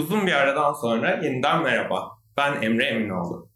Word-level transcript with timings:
Uzun 0.00 0.26
bir 0.26 0.32
aradan 0.32 0.72
sonra 0.72 1.20
yeniden 1.22 1.62
merhaba. 1.62 2.10
Ben 2.36 2.62
Emre 2.62 2.84
Eminoğlu. 2.84 3.50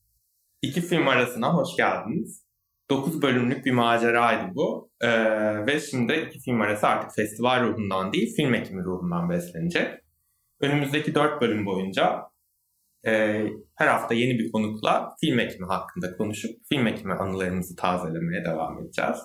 İki 0.63 0.81
film 0.81 1.09
arasına 1.09 1.55
hoş 1.55 1.77
geldiniz. 1.77 2.45
9 2.91 3.23
bölümlük 3.23 3.67
bir 3.67 3.73
maceraydı 3.73 4.55
bu. 4.55 4.91
Ee, 5.01 5.67
ve 5.67 5.81
şimdi 5.81 6.13
iki 6.13 6.41
film 6.41 6.61
arası 6.61 6.87
artık 6.87 7.15
festival 7.15 7.65
ruhundan 7.65 8.13
değil, 8.13 8.37
film 8.37 8.55
ekimi 8.55 8.85
ruhundan 8.85 9.31
beslenecek. 9.31 9.89
Önümüzdeki 10.61 11.15
4 11.15 11.41
bölüm 11.41 11.67
boyunca 11.67 12.23
e, 13.07 13.45
her 13.77 13.87
hafta 13.87 14.15
yeni 14.15 14.39
bir 14.39 14.53
konukla 14.53 15.15
film 15.21 15.39
ekimi 15.39 15.67
hakkında 15.67 16.17
konuşup 16.17 16.51
film 16.69 16.87
ekimi 16.87 17.13
anılarımızı 17.15 17.77
tazelemeye 17.77 18.45
devam 18.45 18.79
edeceğiz. 18.79 19.19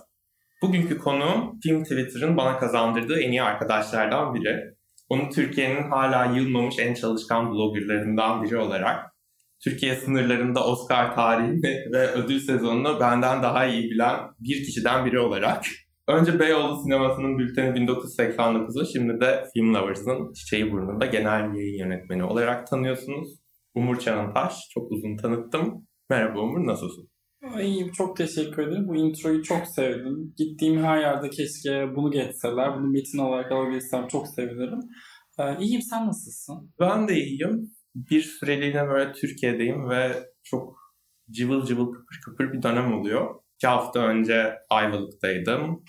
Bugünkü 0.62 0.98
konuğum 0.98 1.60
Film 1.64 1.84
Twitter'ın 1.84 2.38
bana 2.38 2.60
kazandırdığı 2.60 3.20
en 3.20 3.32
iyi 3.32 3.44
arkadaşlardan 3.44 4.36
biri. 4.36 4.79
Onu 5.10 5.30
Türkiye'nin 5.30 5.90
hala 5.90 6.26
yılmamış 6.26 6.80
en 6.80 6.94
çalışkan 6.94 7.52
bloggerlarından 7.52 8.44
biri 8.44 8.58
olarak 8.58 9.06
Türkiye 9.64 9.96
sınırlarında 9.96 10.66
Oscar 10.66 11.16
tarihini 11.16 11.92
ve 11.94 12.08
ödül 12.12 12.40
sezonunu 12.40 13.00
benden 13.00 13.44
daha 13.44 13.66
iyi 13.66 13.92
bilen 13.92 14.20
bir 14.40 14.66
kişiden 14.66 15.06
biri 15.06 15.20
olarak 15.20 15.66
önce 16.08 16.40
Beyoğlu 16.40 16.84
sinemasının 16.84 17.40
bülteni 17.40 17.80
1989'u 17.80 18.86
şimdi 18.94 19.22
de 19.22 19.46
Film 19.54 19.74
Lovers'ın 19.74 20.34
Çiçeği 20.34 20.72
Burnu'nda 20.72 21.06
genel 21.06 21.56
yayın 21.56 21.80
yönetmeni 21.80 22.24
olarak 22.24 22.68
tanıyorsunuz. 22.68 23.40
Umur 23.76 24.00
Çağıntaş. 24.00 24.54
Çok 24.74 24.92
uzun 24.92 25.18
tanıttım. 25.18 25.88
Merhaba 26.10 26.40
Umur, 26.40 26.68
nasılsın? 26.68 27.10
İyiyim, 27.62 27.92
çok 27.92 28.18
teşekkür 28.18 28.68
ederim. 28.68 28.88
Bu 28.88 28.96
introyu 28.96 29.44
çok 29.44 29.68
sevdim. 29.68 30.34
Gittiğim 30.38 30.84
her 30.84 30.98
yerde 30.98 31.30
keşke 31.30 31.96
bunu 31.96 32.12
geçseler. 32.12 32.76
Bunu 32.76 32.88
metin 32.88 33.18
olarak 33.18 33.52
alabilsem 33.52 34.08
çok 34.08 34.28
sevinirim. 34.28 34.80
Ee, 35.40 35.58
iyiyim, 35.60 35.82
sen 35.82 36.08
nasılsın? 36.08 36.74
Ben 36.80 37.08
de 37.08 37.16
iyiyim. 37.16 37.72
Bir 37.96 38.22
süreliğine 38.22 38.88
böyle 38.88 39.14
Türkiye'deyim 39.14 39.90
ve 39.90 40.24
çok 40.44 40.80
cıvıl 41.32 41.66
cıvıl 41.66 41.92
kıpır 41.92 42.20
kıpır 42.26 42.54
bir 42.54 42.62
dönem 42.62 42.94
oluyor. 42.94 43.36
İki 43.56 43.68
hafta 43.68 44.00
önce 44.00 44.54
Ayvalık'taydım. 44.70 45.84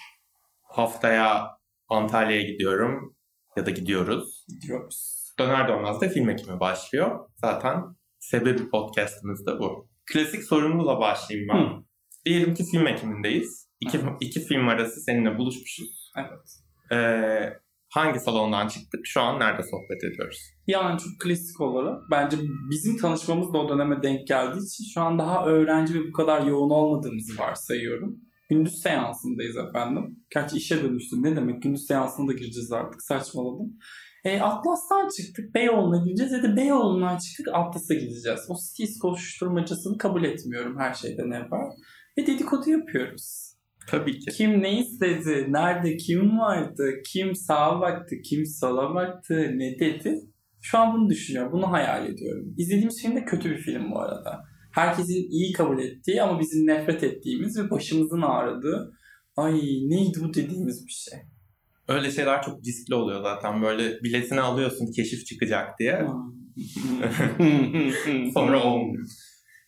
Haftaya 0.62 1.47
Antalya'ya 1.89 2.42
gidiyorum 2.42 3.17
ya 3.57 3.67
da 3.67 3.70
gidiyoruz. 3.70 4.47
Gidiyoruz. 4.48 5.20
Döner 5.39 5.69
dönmez 5.69 6.01
de 6.01 6.09
film 6.09 6.31
ekimi 6.31 6.61
başlıyor. 6.61 7.31
Zaten 7.37 7.83
sebebi 8.19 8.70
podcastımız 8.70 9.47
da 9.47 9.59
bu. 9.59 9.89
Klasik 10.12 10.44
sorumluluğla 10.44 11.00
başlayayım 11.00 11.48
ben. 11.48 11.58
Hı. 11.58 11.83
Diyelim 12.27 12.55
ki 12.55 12.64
film 12.64 12.86
ekimindeyiz. 12.86 13.69
İki, 13.80 14.00
iki 14.20 14.41
film 14.41 14.69
arası 14.69 15.00
seninle 15.00 15.39
buluşmuşuz. 15.39 16.12
Evet. 16.17 16.48
Ee, 16.92 17.52
hangi 17.91 18.20
salondan 18.20 18.69
çıktık? 18.69 19.00
Şu 19.05 19.20
an 19.20 19.41
nerede 19.41 19.62
sohbet 19.62 20.05
ediyoruz? 20.05 20.39
Yani 20.67 20.98
çok 20.98 21.20
klasik 21.20 21.61
olarak 21.61 22.00
bence 22.11 22.36
bizim 22.70 22.97
tanışmamız 22.97 23.52
da 23.52 23.58
o 23.58 23.69
döneme 23.69 24.02
denk 24.02 24.27
geldiği 24.28 24.67
için 24.67 24.84
şu 24.94 25.00
an 25.00 25.19
daha 25.19 25.47
öğrenci 25.47 25.94
ve 25.94 26.08
bu 26.08 26.12
kadar 26.12 26.47
yoğun 26.47 26.70
olmadığımızı 26.70 27.39
varsayıyorum. 27.39 28.17
Gündüz 28.50 28.83
seansındayız 28.83 29.56
efendim. 29.56 30.17
Gerçi 30.34 30.56
işe 30.56 30.83
dönüştü. 30.83 31.22
Ne 31.22 31.36
demek 31.36 31.62
gündüz 31.62 31.86
seansına 31.86 32.28
da 32.28 32.33
gireceğiz 32.33 32.72
artık 32.72 33.02
saçmaladım. 33.02 33.78
E, 34.25 34.41
Atlas'tan 34.41 35.09
çıktık 35.17 35.55
Beyoğlu'na 35.55 36.05
gideceğiz 36.05 36.33
ya 36.33 36.43
da 36.43 36.57
Beyoğlu'ndan 36.57 37.19
çıktık 37.19 37.49
Atlas'a 37.53 37.95
gideceğiz. 37.95 38.41
O 38.49 38.55
stis 38.55 38.99
koşuşturmacasını 38.99 39.99
kabul 39.99 40.25
etmiyorum 40.25 40.79
her 40.79 40.95
şeyden 40.95 41.31
evvel. 41.31 41.71
Ve 42.19 42.27
dedikodu 42.27 42.71
yapıyoruz. 42.71 43.51
Tabii 43.89 44.19
ki. 44.19 44.31
Kim 44.31 44.63
ne 44.63 44.79
istedi, 44.81 45.47
nerede 45.48 45.97
kim 45.97 46.39
vardı, 46.39 46.93
kim 47.07 47.35
sağa 47.35 47.81
baktı, 47.81 48.17
kim 48.25 48.47
sola 48.47 48.95
baktı, 48.95 49.51
ne 49.55 49.79
dedi. 49.79 50.21
Şu 50.63 50.79
an 50.79 50.95
bunu 50.95 51.11
düşünüyorum, 51.11 51.53
bunu 51.53 51.73
hayal 51.73 52.07
ediyorum. 52.07 52.55
İzlediğimiz 52.59 53.03
film 53.03 53.17
de 53.17 53.25
kötü 53.25 53.51
bir 53.51 53.59
film 53.59 53.91
bu 53.91 54.01
arada. 54.01 54.45
Herkesin 54.73 55.30
iyi 55.30 55.53
kabul 55.53 55.79
ettiği 55.79 56.23
ama 56.23 56.41
bizim 56.41 56.67
nefret 56.67 57.03
ettiğimiz 57.03 57.59
ve 57.59 57.70
başımızın 57.70 58.23
ağrıdığı 58.23 58.92
ay 59.36 59.53
neydi 59.89 60.19
bu 60.25 60.35
dediğimiz 60.35 60.86
bir 60.86 60.92
şey. 60.92 61.19
Öyle 61.89 62.11
şeyler 62.11 62.42
çok 62.42 62.58
riskli 62.67 62.95
oluyor 62.95 63.23
zaten. 63.23 63.63
Böyle 63.63 64.02
biletini 64.02 64.41
alıyorsun 64.41 64.92
keşif 64.96 65.27
çıkacak 65.27 65.79
diye. 65.79 66.07
Sonra 68.35 68.63
olmuyor. 68.63 69.07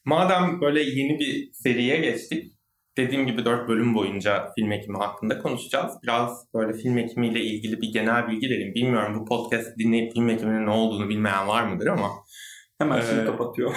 Madem 0.04 0.60
böyle 0.60 0.82
yeni 0.82 1.18
bir 1.18 1.50
seriye 1.52 1.96
geçtik. 1.96 2.52
Dediğim 2.96 3.26
gibi 3.26 3.44
4 3.44 3.68
bölüm 3.68 3.94
boyunca 3.94 4.48
film 4.58 4.72
ekimi 4.72 4.98
hakkında 4.98 5.38
konuşacağız. 5.38 5.92
Biraz 6.02 6.46
böyle 6.54 6.72
film 6.72 6.98
ekimiyle 6.98 7.40
ilgili 7.40 7.80
bir 7.80 7.92
genel 7.92 8.28
bilgi 8.28 8.46
vereyim. 8.50 8.74
Bilmiyorum 8.74 9.20
bu 9.20 9.24
podcast 9.24 9.78
dinleyip 9.78 10.12
film 10.12 10.28
ekiminin 10.28 10.66
ne 10.66 10.70
olduğunu 10.70 11.08
bilmeyen 11.08 11.48
var 11.48 11.62
mıdır 11.62 11.86
ama. 11.86 12.08
Hemen 12.78 13.00
şimdi 13.00 13.20
Ee, 13.22 13.24
kapatıyor. 13.24 13.76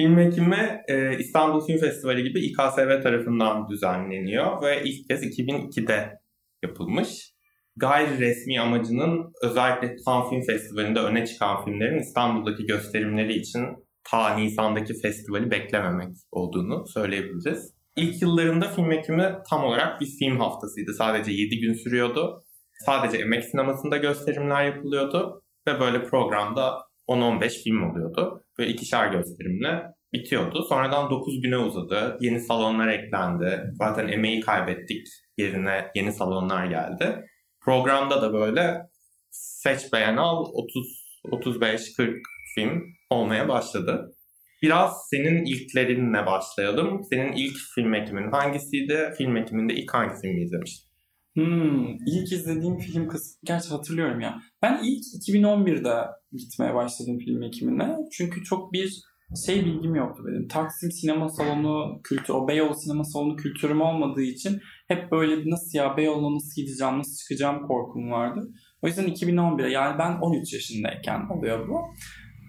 Film 0.00 0.18
ekimi 0.18 0.80
e, 0.88 1.18
İstanbul 1.18 1.66
Film 1.66 1.78
Festivali 1.78 2.22
gibi 2.22 2.40
İKSV 2.40 3.02
tarafından 3.02 3.68
düzenleniyor 3.68 4.62
ve 4.62 4.82
ilk 4.84 5.08
kez 5.08 5.22
2002'de 5.22 6.18
yapılmış. 6.62 7.32
Gayri 7.76 8.18
resmi 8.18 8.60
amacının 8.60 9.32
özellikle 9.42 9.96
Cannes 10.06 10.30
Film 10.30 10.42
Festivali'nde 10.42 11.00
öne 11.00 11.26
çıkan 11.26 11.64
filmlerin 11.64 11.98
İstanbul'daki 11.98 12.66
gösterimleri 12.66 13.34
için 13.34 13.62
ta 14.10 14.34
Nisan'daki 14.34 15.00
festivali 15.00 15.50
beklememek 15.50 16.08
olduğunu 16.32 16.86
söyleyebiliriz. 16.86 17.74
İlk 17.96 18.22
yıllarında 18.22 18.68
film 18.68 18.92
ekimi 18.92 19.34
tam 19.50 19.64
olarak 19.64 20.00
bir 20.00 20.06
film 20.06 20.40
haftasıydı. 20.40 20.94
Sadece 20.94 21.32
7 21.32 21.60
gün 21.60 21.74
sürüyordu. 21.74 22.44
Sadece 22.86 23.18
emek 23.18 23.44
sinemasında 23.44 23.96
gösterimler 23.96 24.64
yapılıyordu 24.64 25.42
ve 25.68 25.80
böyle 25.80 26.02
programda 26.02 26.78
10-15 27.08 27.62
film 27.62 27.90
oluyordu. 27.90 28.42
Ve 28.58 28.66
ikişer 28.66 29.12
gösterimle 29.12 29.82
bitiyordu. 30.12 30.62
Sonradan 30.68 31.10
9 31.10 31.42
güne 31.42 31.58
uzadı. 31.58 32.18
Yeni 32.20 32.40
salonlar 32.40 32.88
eklendi. 32.88 33.62
Zaten 33.72 34.08
emeği 34.08 34.40
kaybettik. 34.40 35.06
Yerine 35.38 35.90
yeni 35.94 36.12
salonlar 36.12 36.66
geldi. 36.66 37.24
Programda 37.60 38.22
da 38.22 38.32
böyle 38.32 38.88
seç 39.30 39.92
beğen 39.92 40.16
al 40.16 40.44
30 40.52 41.08
35 41.30 41.92
40 41.92 42.16
film 42.54 42.82
olmaya 43.10 43.48
başladı. 43.48 44.14
Biraz 44.62 45.08
senin 45.10 45.44
ilklerinle 45.44 46.26
başlayalım. 46.26 47.04
Senin 47.10 47.32
ilk 47.32 47.56
film 47.74 47.94
ekimin 47.94 48.30
hangisiydi? 48.30 49.12
Film 49.18 49.36
ekiminde 49.36 49.74
ilk 49.74 49.94
hangi 49.94 50.20
filmi 50.20 50.42
izlemiştin? 50.42 50.88
Hmm, 51.34 51.96
ilk 52.06 52.32
izlediğim 52.32 52.78
film 52.78 53.08
kısmı, 53.08 53.40
gerçi 53.44 53.68
hatırlıyorum 53.68 54.20
ya. 54.20 54.38
Ben 54.62 54.80
ilk 54.84 55.28
2011'de 55.28 56.06
gitmeye 56.32 56.74
başladım 56.74 57.18
film 57.18 57.42
ekimine. 57.42 57.96
Çünkü 58.12 58.44
çok 58.44 58.72
bir 58.72 59.02
şey 59.46 59.64
bilgim 59.64 59.94
yoktu 59.94 60.22
benim. 60.26 60.48
Taksim 60.48 60.92
sinema 60.92 61.28
salonu 61.28 62.00
kültürü, 62.04 62.36
o 62.36 62.48
Beyoğlu 62.48 62.74
sinema 62.74 63.04
salonu 63.04 63.36
kültürüm 63.36 63.80
olmadığı 63.80 64.22
için 64.22 64.60
hep 64.88 65.12
böyle 65.12 65.50
nasıl 65.50 65.78
ya 65.78 65.96
Beyoğlu'na 65.96 66.34
nasıl 66.34 66.62
gideceğim, 66.62 66.98
nasıl 66.98 67.16
çıkacağım 67.16 67.66
korkum 67.66 68.10
vardı. 68.10 68.48
O 68.82 68.86
yüzden 68.86 69.06
2011'e 69.06 69.70
yani 69.70 69.98
ben 69.98 70.18
13 70.20 70.52
yaşındayken 70.52 71.20
oluyor 71.30 71.68
bu. 71.68 71.80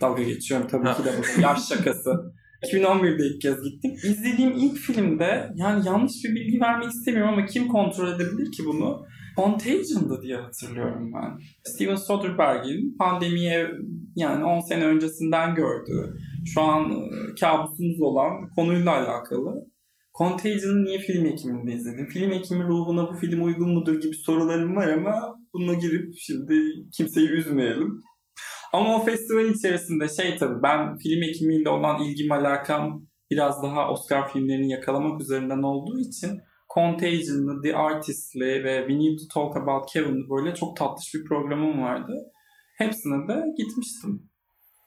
Dalga 0.02 0.24
geçiyorum 0.24 0.68
tabii 0.68 0.98
ki 0.98 1.06
de 1.06 1.12
bu 1.18 1.42
yaş 1.42 1.68
şakası. 1.68 2.34
2011'de 2.64 3.28
ilk 3.28 3.42
kez 3.42 3.64
gittim. 3.64 3.92
İzlediğim 4.04 4.52
ilk 4.52 4.78
filmde 4.78 5.50
yani 5.56 5.88
yanlış 5.88 6.14
bir 6.24 6.36
bilgi 6.36 6.62
vermek 6.62 6.90
istemiyorum 6.90 7.34
ama 7.34 7.46
kim 7.46 7.68
kontrol 7.68 8.08
edebilir 8.16 8.52
ki 8.52 8.64
bunu? 8.66 9.06
Contagion'da 9.36 10.22
diye 10.22 10.38
hatırlıyorum 10.38 11.12
ben. 11.14 11.40
Steven 11.64 11.96
Soderbergh'in 11.96 12.98
pandemiye 12.98 13.68
yani 14.16 14.46
10 14.46 14.60
sene 14.60 14.86
öncesinden 14.86 15.56
gördüğü, 15.56 16.18
şu 16.46 16.62
an 16.62 16.92
e, 16.92 17.36
kabusumuz 17.40 18.02
olan 18.02 18.50
konuyla 18.56 18.92
alakalı. 18.92 19.66
Contagion'ı 20.18 20.86
niye 20.86 21.00
film 21.00 21.26
ekiminde 21.26 21.74
izledim? 21.74 22.08
Film 22.08 22.32
ekimi 22.32 22.64
ruhuna 22.64 23.10
bu 23.10 23.14
film 23.14 23.44
uygun 23.44 23.70
mudur 23.70 24.02
gibi 24.02 24.16
sorularım 24.16 24.76
var 24.76 24.88
ama 24.88 25.36
bununla 25.54 25.74
girip 25.74 26.14
şimdi 26.18 26.54
kimseyi 26.98 27.30
üzmeyelim. 27.30 28.02
Ama 28.74 28.96
o 28.96 29.06
festival 29.06 29.46
içerisinde 29.46 30.08
şey 30.10 30.38
tabii 30.38 30.64
ben 30.64 30.98
film 30.98 31.24
ekimiyle 31.24 31.70
olan 31.70 32.04
ilgim 32.04 32.32
alakam 32.32 33.08
biraz 33.32 33.64
daha 33.64 33.92
Oscar 33.92 34.34
filmlerini 34.34 34.72
yakalamak 34.72 35.22
üzerinden 35.22 35.64
olduğu 35.64 36.00
için 36.00 36.40
Contagion'lı, 36.74 37.62
The 37.62 37.76
Artist'li 37.76 38.64
ve 38.64 38.86
We 38.88 39.00
Need 39.00 39.18
to 39.18 39.26
Talk 39.34 39.58
About 39.58 39.92
Kevin'li 39.94 40.30
böyle 40.30 40.56
çok 40.56 40.78
tatlış 40.78 41.14
bir 41.14 41.24
programım 41.24 41.82
vardı. 41.82 42.14
Hepsine 42.78 43.28
de 43.28 43.44
gitmiştim. 43.58 44.30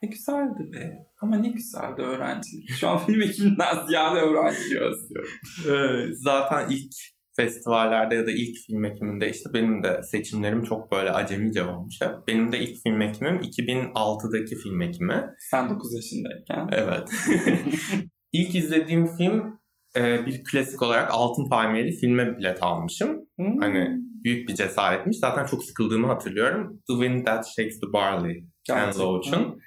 Ne 0.03 0.09
güzeldi 0.09 0.73
be. 0.73 1.07
Ama 1.21 1.37
ne 1.37 1.49
güzeldi 1.49 2.03
öğrencilik. 2.03 2.71
Şu 2.71 2.89
an 2.89 2.99
film 2.99 3.23
ekiminden 3.23 3.87
ziyade 3.87 4.19
öğrenci 4.21 4.81
özlüyorum. 4.81 5.33
Ee, 5.69 6.13
zaten 6.15 6.71
ilk 6.71 6.93
festivallerde 7.37 8.15
ya 8.15 8.27
da 8.27 8.31
ilk 8.31 8.57
film 8.67 8.85
ekiminde 8.85 9.31
işte 9.31 9.51
benim 9.55 9.83
de 9.83 10.01
seçimlerim 10.03 10.65
çok 10.65 10.93
böyle 10.93 11.11
acemice 11.11 11.65
olmuş. 11.65 11.99
Benim 12.29 12.53
de 12.53 12.59
ilk 12.59 12.83
film 12.83 13.03
ekimim 13.03 13.37
2006'daki 13.37 14.57
film 14.57 14.83
ekimi. 14.83 15.27
Sen 15.51 15.71
9 15.71 15.95
yaşındayken. 15.95 16.69
Evet. 16.73 17.09
ilk 18.33 18.55
izlediğim 18.55 19.17
film 19.17 19.61
e, 19.97 20.27
bir 20.27 20.45
klasik 20.45 20.83
olarak 20.83 21.11
Altın 21.11 21.49
Palmiyeli 21.49 21.93
filme 21.93 22.39
bilet 22.39 22.63
almışım. 22.63 23.29
Hmm. 23.37 23.59
Hani 23.61 23.89
büyük 24.25 24.49
bir 24.49 24.55
cesaretmiş. 24.55 25.19
Zaten 25.19 25.47
çok 25.47 25.65
sıkıldığımı 25.65 26.07
hatırlıyorum. 26.07 26.83
The 26.89 26.95
Wind 26.95 27.27
That 27.27 27.47
Shakes 27.57 27.81
the 27.81 27.93
Barley 27.93 28.52
Ken 28.67 28.77
Gerçekten. 28.77 29.07
Loach'un. 29.07 29.61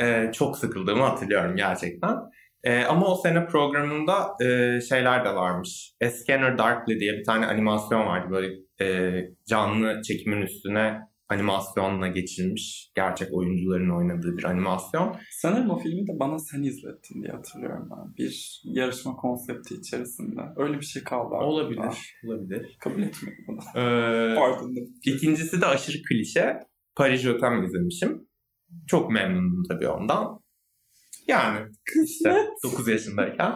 Ee, 0.00 0.30
çok 0.34 0.58
sıkıldığımı 0.58 1.02
hatırlıyorum 1.02 1.56
gerçekten. 1.56 2.16
Ee, 2.64 2.82
ama 2.82 3.06
o 3.06 3.14
sene 3.14 3.46
programında 3.46 4.34
e, 4.42 4.80
şeyler 4.80 5.24
de 5.24 5.28
varmış. 5.28 5.92
A 6.04 6.10
Scanner 6.10 6.58
Darkly 6.58 7.00
diye 7.00 7.12
bir 7.12 7.24
tane 7.24 7.46
animasyon 7.46 8.06
vardı. 8.06 8.28
Böyle 8.30 8.54
e, 8.80 9.20
canlı 9.48 10.02
çekimin 10.02 10.42
üstüne 10.42 11.00
animasyonla 11.28 12.08
geçilmiş. 12.08 12.90
Gerçek 12.94 13.28
oyuncuların 13.32 13.96
oynadığı 13.98 14.36
bir 14.38 14.44
animasyon. 14.44 15.16
Sanırım 15.30 15.70
o 15.70 15.78
filmi 15.78 16.06
de 16.06 16.12
bana 16.20 16.38
sen 16.38 16.62
izlettin 16.62 17.22
diye 17.22 17.32
hatırlıyorum 17.32 17.88
ben. 17.90 18.16
Bir 18.16 18.62
yarışma 18.64 19.16
konsepti 19.16 19.74
içerisinde. 19.74 20.40
Öyle 20.56 20.80
bir 20.80 20.84
şey 20.84 21.04
kaldı. 21.04 21.34
aklımda. 21.34 21.44
Olabilir. 21.44 22.16
Olabilir. 22.26 22.76
Kabul 22.80 23.02
etmiyorum 23.02 23.44
bunu. 23.48 23.58
Ee, 23.74 24.34
Pardon. 24.34 24.74
İkincisi 25.04 25.60
de 25.60 25.66
aşırı 25.66 25.96
klişe. 26.08 26.60
Paris 26.96 27.20
Jotem 27.20 27.64
izlemişim. 27.64 28.29
Çok 28.86 29.10
memnundum 29.10 29.62
tabii 29.68 29.88
ondan. 29.88 30.40
Yani 31.28 31.58
işte 32.04 32.46
9 32.64 32.88
yaşındayken. 32.88 33.52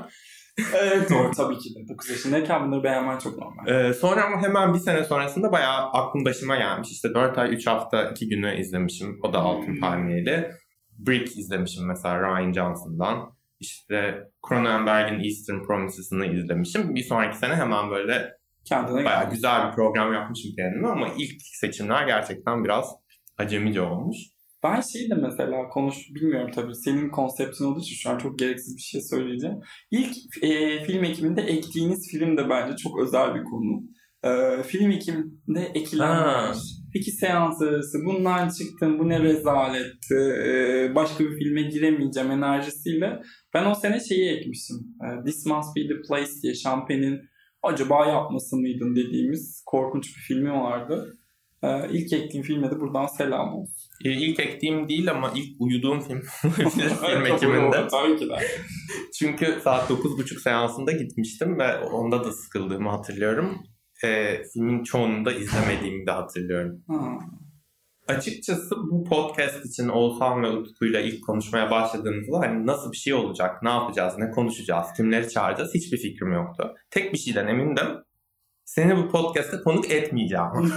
evet 0.74 1.10
doğru 1.10 1.30
tabii 1.36 1.58
ki 1.58 1.68
de. 1.74 1.88
9 1.94 2.10
yaşındayken 2.10 2.66
bunları 2.66 2.84
beğenmen 2.84 3.18
çok 3.18 3.38
normal. 3.38 3.66
Ee, 3.66 3.94
sonra 3.94 4.24
ama 4.24 4.42
hemen 4.42 4.74
bir 4.74 4.78
sene 4.78 5.04
sonrasında 5.04 5.52
bayağı 5.52 5.90
aklım 5.90 6.24
başıma 6.24 6.56
gelmiş. 6.56 6.90
İşte 6.92 7.14
4 7.14 7.38
ay 7.38 7.54
3 7.54 7.66
hafta 7.66 8.10
2 8.10 8.28
günü 8.28 8.60
izlemişim. 8.60 9.18
O 9.22 9.32
da 9.32 9.38
Altın 9.38 9.80
Palmiyeli. 9.80 10.50
Brick 10.98 11.40
izlemişim 11.40 11.86
mesela 11.86 12.20
Ryan 12.20 12.52
Johnson'dan. 12.52 13.34
İşte 13.60 14.14
Cronenberg'in 14.48 15.24
Eastern 15.24 15.62
Promises'ını 15.66 16.26
izlemişim. 16.26 16.94
Bir 16.94 17.02
sonraki 17.02 17.38
sene 17.38 17.54
hemen 17.54 17.90
böyle 17.90 18.32
Kendine 18.64 19.04
bayağı 19.04 19.22
gel. 19.22 19.30
güzel 19.30 19.68
bir 19.68 19.74
program 19.74 20.12
yapmışım 20.12 20.50
kendime 20.56 20.88
ama 20.88 21.08
ilk 21.18 21.42
seçimler 21.42 22.06
gerçekten 22.06 22.64
biraz 22.64 22.90
acemice 23.38 23.80
olmuş. 23.80 24.16
Ben 24.64 24.80
şeyi 24.80 25.10
de 25.10 25.14
mesela 25.14 25.68
konuş 25.68 25.96
bilmiyorum 26.14 26.50
tabii 26.54 26.74
senin 26.74 27.10
konseptin 27.10 27.64
olduğu 27.64 27.80
için 27.80 27.96
şu 27.96 28.10
an 28.10 28.18
çok 28.18 28.38
gereksiz 28.38 28.76
bir 28.76 28.82
şey 28.82 29.00
söyleyeceğim. 29.00 29.56
İlk 29.90 30.16
e, 30.42 30.84
film 30.84 31.04
ekiminde 31.04 31.42
ektiğiniz 31.42 32.10
film 32.10 32.36
de 32.36 32.50
bence 32.50 32.76
çok 32.76 33.00
özel 33.00 33.34
bir 33.34 33.44
konu. 33.44 33.82
E, 34.24 34.62
film 34.62 34.90
ekiminde 34.90 35.60
ekilenler. 35.74 36.56
İki 36.94 37.10
seans 37.10 37.62
arası 37.62 37.98
bundan 38.04 38.48
çıktım 38.48 38.98
bu 38.98 39.08
ne 39.08 39.20
rezaletti 39.20 40.14
e, 40.46 40.92
başka 40.94 41.24
bir 41.24 41.38
filme 41.38 41.62
giremeyeceğim 41.62 42.30
enerjisiyle 42.30 43.22
ben 43.54 43.70
o 43.70 43.74
sene 43.74 44.00
şeyi 44.00 44.30
ekmişim. 44.30 44.76
E, 44.76 45.24
This 45.24 45.46
Must 45.46 45.76
Be 45.76 45.80
The 45.88 46.02
Place 46.08 46.32
diye 46.42 46.54
Champagne'in 46.54 47.20
acaba 47.62 48.06
yapması 48.06 48.56
mıydın 48.56 48.96
dediğimiz 48.96 49.62
korkunç 49.66 50.16
bir 50.16 50.22
filmi 50.22 50.52
vardı. 50.52 51.18
E, 51.64 51.88
ilk 51.90 52.12
ektiğim 52.12 52.46
filme 52.46 52.70
de 52.70 52.80
buradan 52.80 53.06
selam 53.06 53.54
olsun. 53.54 53.74
Ee, 54.04 54.10
İlk 54.10 54.40
ektiğim 54.40 54.88
değil 54.88 55.10
ama 55.10 55.32
ilk 55.34 55.60
uyuduğum 55.60 56.00
film 56.00 56.20
film 56.42 57.26
ekiminde. 57.26 57.88
Tabii 57.90 58.16
ki 58.16 58.28
de. 58.28 58.38
Çünkü 59.18 59.60
saat 59.64 59.90
9.30 59.90 60.40
seansında 60.40 60.92
gitmiştim 60.92 61.58
ve 61.58 61.78
onda 61.78 62.24
da 62.24 62.32
sıkıldığımı 62.32 62.90
hatırlıyorum. 62.90 63.58
Ee, 64.04 64.42
filmin 64.52 64.84
çoğunu 64.84 65.24
da 65.24 65.32
izlemediğimi 65.32 66.06
de 66.06 66.10
hatırlıyorum. 66.10 66.84
Ha. 66.88 67.18
Açıkçası 68.08 68.74
bu 68.90 69.04
podcast 69.04 69.66
için 69.66 69.88
Oğuzhan 69.88 70.42
ve 70.42 70.48
Utku'yla 70.50 71.00
ilk 71.00 71.26
konuşmaya 71.26 71.70
başladığımızda 71.70 72.38
hani 72.38 72.66
nasıl 72.66 72.92
bir 72.92 72.96
şey 72.96 73.14
olacak, 73.14 73.62
ne 73.62 73.68
yapacağız, 73.68 74.14
ne 74.18 74.30
konuşacağız, 74.30 74.86
kimleri 74.96 75.28
çağıracağız 75.28 75.74
hiçbir 75.74 75.98
fikrim 75.98 76.32
yoktu. 76.32 76.74
Tek 76.90 77.12
bir 77.12 77.18
şeyden 77.18 77.46
emindim. 77.46 77.86
Seni 78.64 78.96
bu 78.96 79.08
podcast'te 79.08 79.56
konuk 79.64 79.90
etmeyeceğim. 79.90 80.44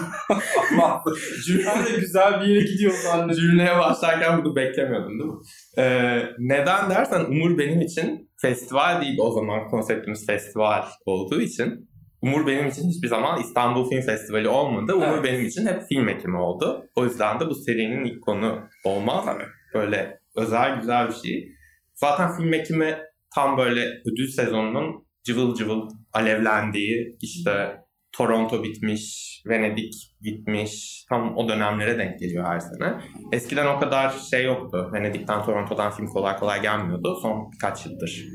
Ben 1.65 1.85
de 1.85 1.99
güzel 1.99 2.41
bir 2.41 2.45
yere 2.45 2.63
gidiyor 2.63 2.93
zannediyorum. 2.93 3.49
Cümleye 3.49 3.79
başlarken 3.79 4.43
bunu 4.43 4.55
beklemiyordun 4.55 5.19
değil 5.19 5.31
mi? 5.31 5.37
Ee, 5.77 6.23
neden 6.39 6.89
dersen 6.89 7.25
Umur 7.25 7.57
benim 7.57 7.81
için 7.81 8.29
festival 8.41 9.01
değil 9.01 9.17
o 9.21 9.31
zaman 9.31 9.67
konseptimiz 9.67 10.25
festival 10.25 10.83
olduğu 11.05 11.41
için 11.41 11.89
Umur 12.21 12.47
benim 12.47 12.67
için 12.67 12.89
hiçbir 12.89 13.07
zaman 13.07 13.41
İstanbul 13.41 13.89
Film 13.89 14.01
Festivali 14.01 14.47
olmadı. 14.49 14.93
Umur 14.93 15.05
Evet. 15.13 15.23
benim 15.23 15.45
için 15.45 15.65
hep 15.67 15.81
film 15.89 16.09
ekimi 16.09 16.37
oldu. 16.37 16.85
O 16.95 17.05
yüzden 17.05 17.39
de 17.39 17.47
bu 17.47 17.55
serinin 17.55 18.05
ilk 18.05 18.23
konu 18.23 18.59
olmaz. 18.83 19.25
Böyle 19.73 20.19
özel 20.35 20.79
güzel 20.79 21.07
bir 21.07 21.13
şey. 21.13 21.47
Zaten 21.95 22.37
film 22.37 22.53
ekimi 22.53 22.97
tam 23.35 23.57
böyle 23.57 23.81
ödül 23.85 24.27
sezonunun 24.27 25.07
cıvıl 25.23 25.55
cıvıl 25.55 25.89
alevlendiği 26.17 27.17
işte 27.21 27.77
Toronto 28.11 28.63
bitmiş, 28.63 29.27
Venedik 29.47 29.93
bitmiş. 30.23 31.05
Tam 31.09 31.37
o 31.37 31.49
dönemlere 31.49 31.97
denk 31.97 32.19
geliyor 32.19 32.45
her 32.45 32.59
sene. 32.59 32.93
Eskiden 33.31 33.75
o 33.75 33.79
kadar 33.79 34.09
şey 34.31 34.45
yoktu. 34.45 34.89
Venedik'ten, 34.93 35.43
Toronto'dan 35.43 35.91
film 35.91 36.07
kolay 36.07 36.37
kolay 36.37 36.61
gelmiyordu. 36.61 37.15
Son 37.21 37.51
birkaç 37.51 37.85
yıldır 37.85 38.25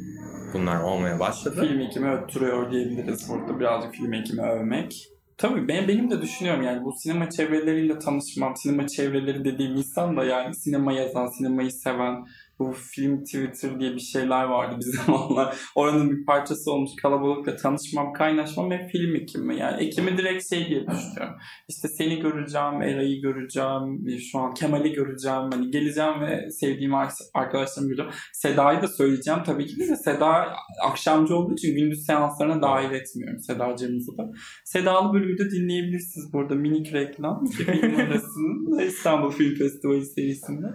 bunlar 0.55 0.83
olmaya 0.83 1.21
başladı. 1.21 1.67
Film 1.69 1.81
ekimi 1.81 2.11
öttürüyor 2.11 2.73
diyebiliriz 2.73 3.29
burada 3.29 3.61
birazcık 3.61 3.95
film 3.95 4.13
ekimi 4.13 4.43
övmek. 4.43 5.09
Tabii 5.39 5.69
ben, 5.69 5.89
benim 5.89 6.11
de 6.11 6.23
düşünüyorum 6.23 6.63
yani 6.63 6.85
bu 6.85 6.93
sinema 6.93 7.31
çevreleriyle 7.31 7.99
tanışmam, 7.99 8.57
sinema 8.57 8.87
çevreleri 8.87 9.45
dediğim 9.45 9.77
insan 9.77 10.17
da 10.17 10.25
yani 10.25 10.55
sinema 10.55 10.93
yazan, 10.93 11.27
sinemayı 11.39 11.71
seven, 11.71 12.25
bu 12.63 12.73
film 12.73 13.25
Twitter 13.25 13.81
diye 13.81 13.95
bir 13.95 14.01
şeyler 14.01 14.45
vardı 14.45 14.77
bir 14.79 14.85
zamanlar. 14.97 15.57
Oranın 15.75 16.11
bir 16.11 16.25
parçası 16.25 16.73
olmuş 16.73 16.91
kalabalıkla 17.03 17.57
tanışmam, 17.57 18.13
kaynaşmam 18.13 18.71
ve 18.71 18.89
film 18.89 19.17
ekimi. 19.17 19.59
Yani 19.59 19.85
ekimi 19.85 20.19
direkt 20.19 20.49
şey 20.49 20.69
diye 20.69 20.81
düşünüyorum. 20.81 21.35
İşte 21.69 21.89
seni 21.89 22.21
göreceğim, 22.21 22.83
Eray'ı 22.83 23.23
göreceğim, 23.23 24.07
şu 24.33 24.39
an 24.39 24.55
Kemal'i 24.55 24.93
göreceğim. 24.93 25.51
Hani 25.53 25.71
geleceğim 25.71 26.21
ve 26.21 26.51
sevdiğim 26.51 26.95
arkadaşlarımı 27.35 27.89
göreceğim. 27.89 28.13
Seda'yı 28.33 28.83
da 28.83 28.89
söyleyeceğim 28.89 29.41
tabii 29.47 29.67
ki 29.67 29.79
de 29.79 29.97
Seda 29.97 30.57
akşamcı 30.85 31.37
olduğu 31.37 31.53
için 31.53 31.75
gündüz 31.77 32.07
seanslarına 32.07 32.63
dahil 32.63 32.93
etmiyorum 32.93 33.41
Seda 33.41 33.77
Cemuz'u 33.77 34.19
da. 34.19 34.31
Sedalı 34.65 35.15
bölümü 35.15 35.39
de 35.39 35.51
dinleyebilirsiniz 35.51 36.33
burada 36.33 36.55
minik 36.55 36.93
reklam. 36.93 37.45
2000 37.61 37.95
arasının 37.95 38.79
İstanbul 38.79 39.31
Film 39.31 39.55
Festivali 39.55 40.07
serisinde. 40.07 40.67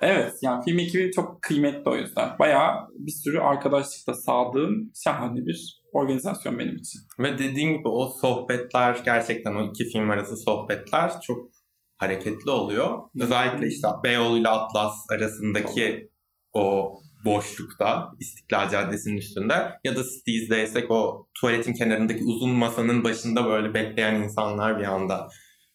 Evet 0.00 0.34
yani 0.42 0.64
film 0.64 0.78
ekibi 0.78 1.10
çok 1.12 1.42
kıymetli 1.42 1.90
o 1.90 1.96
yüzden. 1.96 2.38
Bayağı 2.38 2.88
bir 2.98 3.12
sürü 3.12 3.38
arkadaşlıkla 3.38 4.14
sağladığım 4.14 4.90
şahane 5.04 5.46
bir 5.46 5.82
organizasyon 5.92 6.58
benim 6.58 6.76
için. 6.76 7.00
Ve 7.18 7.38
dediğin 7.38 7.78
gibi 7.78 7.88
o 7.88 8.08
sohbetler 8.20 9.00
gerçekten 9.04 9.54
o 9.54 9.64
iki 9.64 9.84
film 9.84 10.10
arası 10.10 10.36
sohbetler 10.36 11.12
çok 11.20 11.50
hareketli 11.98 12.50
oluyor. 12.50 12.98
Özellikle 13.20 13.66
işte 13.66 13.88
Beyoğlu 14.04 14.38
ile 14.38 14.48
Atlas 14.48 14.94
arasındaki 15.12 16.10
o 16.52 16.94
boşlukta 17.24 18.10
İstiklal 18.20 18.70
Caddesi'nin 18.70 19.16
üstünde 19.16 19.54
ya 19.84 19.96
da 19.96 20.02
Cities'deysek 20.02 20.90
o 20.90 21.28
tuvaletin 21.40 21.72
kenarındaki 21.72 22.24
uzun 22.24 22.50
masanın 22.50 23.04
başında 23.04 23.44
böyle 23.46 23.74
bekleyen 23.74 24.14
insanlar 24.14 24.78
bir 24.78 24.84
anda 24.84 25.28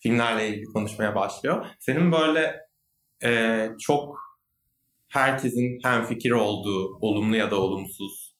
filmlerle 0.04 0.50
ilgili 0.50 0.66
konuşmaya 0.66 1.16
başlıyor. 1.16 1.66
Senin 1.80 2.12
böyle 2.12 2.56
e, 3.24 3.68
çok 3.80 4.18
herkesin 5.10 5.80
hemfikir 5.84 6.32
olduğu, 6.32 6.98
olumlu 7.02 7.36
ya 7.36 7.52
da 7.52 7.62
olumsuz, 7.62 8.36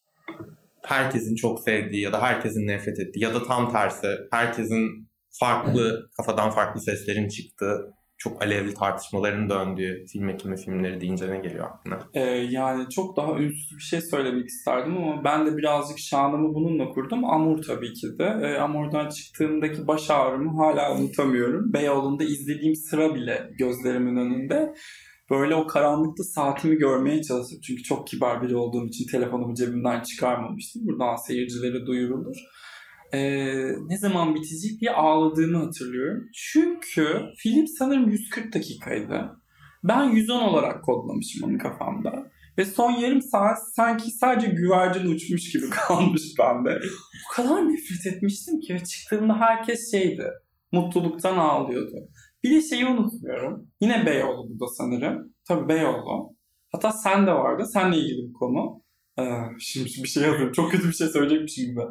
herkesin 0.84 1.36
çok 1.36 1.60
sevdiği 1.60 2.02
ya 2.02 2.14
da 2.14 2.22
herkesin 2.22 2.68
nefret 2.68 3.00
ettiği 3.00 3.24
ya 3.24 3.34
da 3.34 3.44
tam 3.44 3.72
tersi 3.72 4.08
herkesin 4.32 5.10
farklı 5.40 6.10
kafadan 6.18 6.52
farklı 6.52 6.82
seslerin 6.82 7.30
çıktığı 7.30 7.94
çok 8.24 8.44
alevli 8.44 8.74
tartışmaların 8.74 9.50
döndüğü 9.50 10.06
film 10.12 10.30
ekimi 10.30 10.58
filmleri 10.58 11.02
deyince 11.02 11.32
ne 11.32 11.38
geliyor 11.38 11.66
aklına? 11.66 12.00
Ee, 12.14 12.22
yani 12.50 12.90
çok 12.90 13.18
daha 13.18 13.40
ünsüz 13.40 13.78
bir 13.78 13.84
şey 13.84 14.02
söylemek 14.02 14.48
isterdim 14.48 14.98
ama 14.98 15.24
ben 15.24 15.46
de 15.46 15.58
birazcık 15.58 16.00
şanımı 16.00 16.54
bununla 16.54 16.90
kurdum. 16.90 17.26
Amur 17.26 17.62
tabii 17.62 17.94
ki 17.94 18.08
de. 18.20 18.40
Ee, 18.44 18.58
Amur'dan 18.58 19.10
çıktığımdaki 19.10 19.88
baş 19.88 20.10
ağrımı 20.10 20.58
hala 20.58 20.96
unutamıyorum. 20.96 21.74
Beyoğlu'nda 21.74 22.24
izlediğim 22.24 22.76
sıra 22.76 23.16
bile 23.16 23.50
gözlerimin 23.60 24.16
önünde. 24.16 24.74
Böyle 25.30 25.56
o 25.56 25.68
karanlıkta 25.68 26.24
saatimi 26.24 26.76
görmeye 26.76 27.22
çalışıp 27.24 27.64
çünkü 27.64 27.84
çok 27.84 28.08
kibar 28.08 28.42
biri 28.42 28.56
olduğum 28.56 28.88
için 28.88 29.08
telefonumu 29.12 29.56
cebimden 29.56 30.02
çıkarmamıştım. 30.02 30.88
Buradan 30.88 31.16
seyircilere 31.16 31.86
duyurulur. 31.86 32.38
Ee, 33.14 33.72
ne 33.88 33.98
zaman 33.98 34.36
bitecek 34.36 34.82
diye 34.82 34.92
ağladığımı 34.92 35.58
hatırlıyorum. 35.58 36.24
Çünkü 36.34 37.22
film 37.38 37.68
sanırım 37.68 38.10
140 38.10 38.54
dakikaydı. 38.54 39.42
Ben 39.84 40.04
110 40.04 40.42
olarak 40.42 40.84
kodlamışım 40.84 41.50
onu 41.50 41.58
kafamda. 41.58 42.32
Ve 42.58 42.66
son 42.66 42.92
yarım 42.92 43.22
saat 43.22 43.58
sanki 43.76 44.12
sadece 44.12 44.48
güvercin 44.48 45.12
uçmuş 45.12 45.52
gibi 45.52 45.70
kalmış 45.70 46.22
bende. 46.40 46.80
O 47.32 47.36
kadar 47.36 47.70
nefret 47.70 48.14
etmiştim 48.14 48.60
ki 48.60 48.84
çıktığımda 48.84 49.40
herkes 49.40 49.92
şeydi. 49.92 50.26
Mutluluktan 50.72 51.38
ağlıyordu. 51.38 51.96
Bir 52.44 52.56
de 52.56 52.62
şeyi 52.62 52.86
unutmuyorum. 52.86 53.68
Yine 53.82 54.06
Beyoğlu 54.06 54.50
bu 54.50 54.60
da 54.60 54.68
sanırım. 54.68 55.34
Tabii 55.48 55.70
Beyoğlu. 55.70 56.36
Hatta 56.72 56.92
sen 56.92 57.28
de 57.28 57.32
vardı. 57.32 57.66
Seninle 57.74 57.98
ilgili 57.98 58.28
bir 58.28 58.34
konu. 58.34 58.82
Ee, 59.20 59.24
şimdi 59.60 59.86
bir 59.86 60.08
şey 60.08 60.24
yazıyorum. 60.24 60.52
Çok 60.52 60.72
kötü 60.72 60.88
bir 60.88 60.94
şey 60.94 61.08
söyleyecekmişim 61.08 61.66
gibi. 61.66 61.82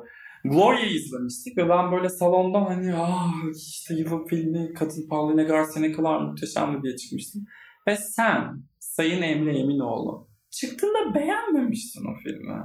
Gloria'yı 0.44 0.94
izlemiştik 0.94 1.58
ve 1.58 1.68
ben 1.68 1.92
böyle 1.92 2.08
salonda 2.08 2.60
hani 2.60 2.94
ah 2.94 3.32
işte 3.56 3.94
yılın 3.94 4.24
filmi 4.24 4.74
Kadın 4.74 5.46
Garcia 5.46 5.80
ne 5.80 5.92
kadar 5.92 6.20
muhteşemdi 6.20 6.82
diye 6.82 6.96
çıkmıştım. 6.96 7.42
Ve 7.86 7.96
sen 7.96 8.62
Sayın 8.78 9.22
Emre 9.22 9.58
Eminoğlu 9.58 10.28
çıktığında 10.50 11.14
beğenmemiştin 11.14 12.04
o 12.04 12.14
filmi. 12.24 12.62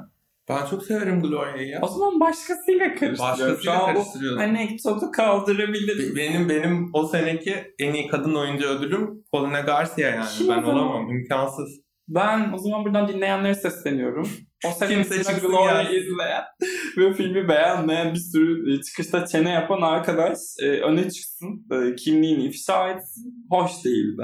Ben 0.49 0.65
çok 0.65 0.83
severim 0.83 1.21
Gloria'yı. 1.21 1.79
O 1.81 1.87
zaman 1.87 2.19
başkasıyla 2.19 2.95
karıştırıyorsun. 2.95 3.45
Şu 3.45 3.47
Başkasıyla 3.47 3.85
karıştırıyorum. 3.85 4.39
anekdotu 4.39 5.11
kaldırabiliriz. 5.11 6.15
Benim 6.15 6.49
benim 6.49 6.89
o 6.93 7.07
seneki 7.07 7.55
en 7.79 7.93
iyi 7.93 8.07
kadın 8.07 8.33
oyuncu 8.33 8.67
ödülüm 8.67 9.23
Paulina 9.31 9.59
Garcia 9.59 10.09
yani. 10.09 10.25
Kim 10.37 10.47
ben 10.49 10.63
olamam. 10.63 11.09
imkansız. 11.09 11.84
Ben 12.07 12.53
o 12.53 12.57
zaman 12.57 12.85
buradan 12.85 13.07
dinleyenlere 13.07 13.55
sesleniyorum. 13.55 14.29
O 14.65 14.79
Kimse 14.87 15.23
çıksın 15.23 15.49
Glory 15.49 15.97
izleyen 15.97 16.43
ve 16.97 17.13
filmi 17.13 17.49
beğenmeyen 17.49 18.13
bir 18.13 18.19
sürü 18.19 18.73
e, 18.73 18.81
çıkışta 18.81 19.25
çene 19.25 19.49
yapan 19.49 19.81
arkadaş 19.81 20.37
e, 20.61 20.65
öne 20.65 21.09
çıksın. 21.11 21.67
E, 21.71 21.95
kimliğini 21.95 22.43
ifşa 22.43 22.89
etsin. 22.89 23.47
Hoş 23.49 23.85
değildi. 23.85 24.23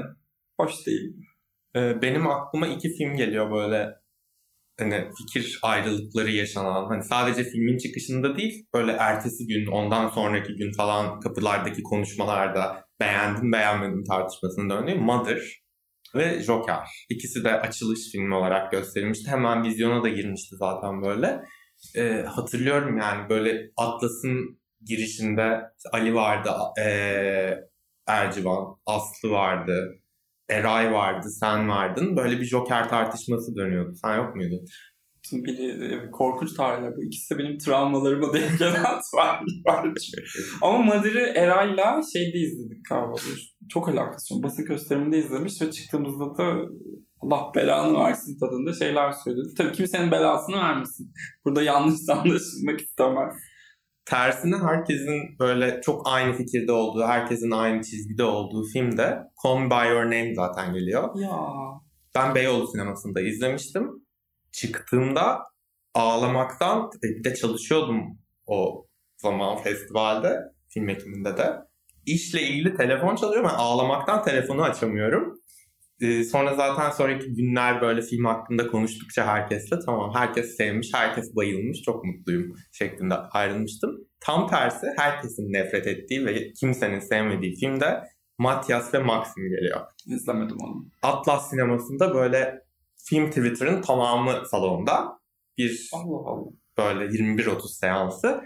Hoş 0.60 0.88
değildi. 0.88 1.22
Ee, 1.76 2.02
benim 2.02 2.28
aklıma 2.28 2.68
iki 2.68 2.90
film 2.90 3.16
geliyor 3.16 3.52
böyle 3.52 3.96
hani 4.80 5.08
fikir 5.18 5.60
ayrılıkları 5.64 6.32
yaşanan 6.32 6.86
hani 6.86 7.04
sadece 7.04 7.44
filmin 7.44 7.78
çıkışında 7.78 8.38
değil 8.38 8.66
böyle 8.74 8.92
ertesi 8.92 9.48
gün 9.48 9.68
ondan 9.68 10.10
sonraki 10.10 10.56
gün 10.56 10.72
falan 10.78 11.20
kapılardaki 11.20 11.84
konuşmalarda 11.84 12.86
beğendim 13.00 13.52
beğenmedim 13.52 14.04
tartışmasının 14.04 14.70
döndüğü 14.70 14.96
Mother 14.96 15.61
ve 16.16 16.44
Joker. 16.44 16.88
İkisi 17.10 17.44
de 17.44 17.52
açılış 17.52 18.12
filmi 18.12 18.36
olarak 18.36 18.72
gösterilmişti. 18.72 19.32
Hemen 19.32 19.64
vizyona 19.64 20.04
da 20.04 20.10
girmişti 20.10 20.56
zaten 20.56 21.02
böyle. 21.02 21.42
Ee, 21.96 22.26
hatırlıyorum 22.28 22.98
yani 22.98 23.30
böyle 23.30 23.72
Atlas'ın 23.78 24.60
girişinde 24.86 25.62
işte 25.78 25.90
Ali 25.94 26.16
vardı, 26.16 26.50
ee, 26.80 27.58
Ercivan, 28.08 28.76
Aslı 28.86 29.30
vardı, 29.30 30.02
Eray 30.50 30.94
vardı, 30.94 31.28
sen 31.40 31.70
vardın. 31.70 32.18
Böyle 32.18 32.40
bir 32.40 32.46
Joker 32.46 32.90
tartışması 32.90 33.56
dönüyordu. 33.56 33.96
Sen 34.02 34.18
yok 34.18 34.36
muydun? 34.36 34.66
Biri, 35.32 35.94
e, 35.94 36.12
korkunç 36.12 36.54
tarihler 36.54 36.98
bu. 36.98 37.04
İkisi 37.04 37.36
de 37.36 37.40
benim 37.40 37.58
travmalarıma 37.58 38.34
denk 38.34 38.60
gelen 38.60 38.84
tarihler. 39.16 40.12
Ama 40.62 40.78
Mother'ı 40.78 41.34
Eray'la 41.36 42.02
şeyde 42.14 42.38
izledik 42.38 42.86
galiba. 42.90 43.16
Çok 43.74 43.90
alakası 43.90 44.34
yok. 44.34 44.44
Basın 44.44 44.66
gösteriminde 44.66 45.18
izlemiş 45.18 45.62
ve 45.62 45.72
çıktığımızda 45.72 46.38
da 46.38 46.56
Allah 47.22 47.52
belanı 47.56 48.00
versin 48.00 48.40
tadında 48.40 48.74
şeyler 48.74 49.12
söyledi. 49.12 49.48
Tabii 49.58 49.72
kimsenin 49.72 50.12
belasını 50.12 50.56
vermesin. 50.56 51.14
Burada 51.46 51.64
yanlış 51.64 52.00
anlaşılmak 52.10 52.82
istemez. 52.82 53.34
Tersine 54.06 54.58
herkesin 54.58 55.40
böyle 55.40 55.82
çok 55.82 56.02
aynı 56.06 56.34
fikirde 56.34 56.72
olduğu, 56.72 57.04
herkesin 57.04 57.52
aynı 57.52 57.82
çizgide 57.82 58.24
olduğu 58.24 58.64
filmde 58.74 59.18
Call 59.44 59.58
Me 59.58 59.70
By 59.70 59.88
Your 59.90 60.06
Name 60.06 60.36
zaten 60.36 60.74
geliyor. 60.74 61.20
Ya 61.20 61.38
Ben 62.16 62.36
Beyoğlu 62.36 62.68
sinemasında 62.68 63.22
izlemiştim. 63.22 63.90
Çıktığımda 64.52 65.44
ağlamaktan 65.94 66.90
e, 67.04 67.08
bir 67.08 67.24
de 67.24 67.36
çalışıyordum 67.36 68.20
o 68.48 68.86
zaman 69.18 69.58
festivalde, 69.58 70.40
film 70.70 70.90
ekiminde 70.90 71.38
de. 71.38 71.71
İşle 72.06 72.42
ilgili 72.42 72.76
telefon 72.76 73.16
çalıyor. 73.16 73.44
Ben 73.44 73.50
ağlamaktan 73.50 74.24
telefonu 74.24 74.64
açamıyorum. 74.64 75.42
Ee, 76.02 76.24
sonra 76.24 76.56
zaten 76.56 76.92
sonraki 76.92 77.34
günler 77.34 77.82
böyle 77.82 78.02
film 78.02 78.26
hakkında 78.26 78.68
konuştukça 78.68 79.28
herkesle 79.28 79.80
tamam 79.86 80.12
herkes 80.16 80.58
sevmiş, 80.58 80.92
herkes 80.94 81.36
bayılmış, 81.36 81.82
çok 81.82 82.06
mutluyum 82.06 82.54
şeklinde 82.72 83.14
ayrılmıştım. 83.16 83.92
Tam 84.20 84.50
tersi 84.50 84.88
herkesin 84.98 85.54
nefret 85.54 85.88
ettiği 85.88 86.26
ve 86.26 86.52
kimsenin 86.54 87.00
sevmediği 87.00 87.56
filmde 87.56 88.02
Matias 88.38 88.94
ve 88.94 89.00
Maxim 89.00 89.44
geliyor. 89.44 89.82
izlemedim 90.08 90.58
onu. 90.64 90.86
Atlas 91.02 91.50
sinemasında 91.50 92.14
böyle 92.14 92.62
film 93.06 93.30
Twitter'ın 93.30 93.82
tamamı 93.82 94.46
salonda 94.52 95.20
bir 95.58 95.90
Allah 95.94 96.30
Allah. 96.30 96.50
böyle 96.78 97.06
21-30 97.06 97.78
seansı. 97.80 98.42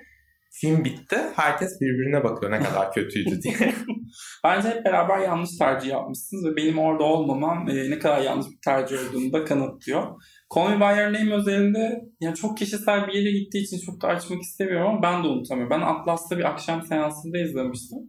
Film 0.61 0.85
bitti. 0.85 1.17
Herkes 1.35 1.81
birbirine 1.81 2.23
bakıyor 2.23 2.51
ne 2.51 2.59
kadar 2.59 2.93
kötüydü 2.93 3.41
diye. 3.41 3.73
Bence 4.43 4.69
hep 4.69 4.85
beraber 4.85 5.19
yanlış 5.19 5.57
tercih 5.57 5.89
yapmışsınız 5.89 6.45
ve 6.45 6.55
benim 6.55 6.79
orada 6.79 7.03
olmamam 7.03 7.69
e, 7.69 7.89
ne 7.89 7.99
kadar 7.99 8.21
yanlış 8.21 8.47
bir 8.47 8.61
tercih 8.65 8.97
olduğunu 8.99 9.33
da 9.33 9.45
kanıtlıyor. 9.45 10.03
Call 10.55 10.69
Me 10.69 10.79
By 10.79 10.99
Your 10.99 11.13
Name 11.13 11.35
özelinde 11.35 12.01
yani 12.21 12.35
çok 12.35 12.57
kişisel 12.57 13.07
bir 13.07 13.13
yere 13.13 13.31
gittiği 13.31 13.63
için 13.63 13.79
çok 13.85 14.01
da 14.01 14.07
açmak 14.07 14.41
istemiyorum 14.41 14.87
ama 14.87 15.01
ben 15.03 15.23
de 15.23 15.27
unutamıyorum. 15.27 15.71
Ben 15.71 15.81
Atlas'ta 15.81 16.37
bir 16.37 16.43
akşam 16.43 16.81
seansında 16.81 17.37
izlemiştim. 17.37 17.99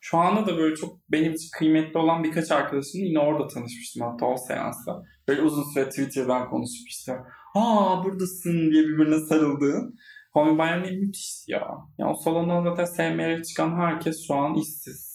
Şu 0.00 0.18
anda 0.18 0.46
da 0.46 0.58
böyle 0.58 0.76
çok 0.76 0.98
benim 1.12 1.32
için 1.32 1.48
kıymetli 1.58 1.98
olan 1.98 2.24
birkaç 2.24 2.50
arkadaşımla 2.50 3.06
yine 3.06 3.18
orada 3.18 3.46
tanışmıştım 3.46 4.02
hatta 4.02 4.26
o 4.26 4.36
seansta. 4.48 5.02
Böyle 5.28 5.42
uzun 5.42 5.64
süre 5.74 5.88
Twitter'dan 5.88 6.50
konuşup 6.50 6.88
işte 6.88 7.12
aa 7.54 8.04
buradasın 8.04 8.70
diye 8.70 8.82
birbirine 8.82 9.18
sarıldığın. 9.28 9.94
Your 10.36 10.58
Name 10.58 10.90
müthişti 10.90 11.52
ya. 11.52 11.68
Ya 11.98 12.06
o 12.10 12.14
salondan 12.14 12.62
zaten 12.62 12.84
sevmeyerek 12.84 13.44
çıkan 13.44 13.76
herkes 13.76 14.26
şu 14.26 14.34
an 14.34 14.54
işsiz. 14.54 15.14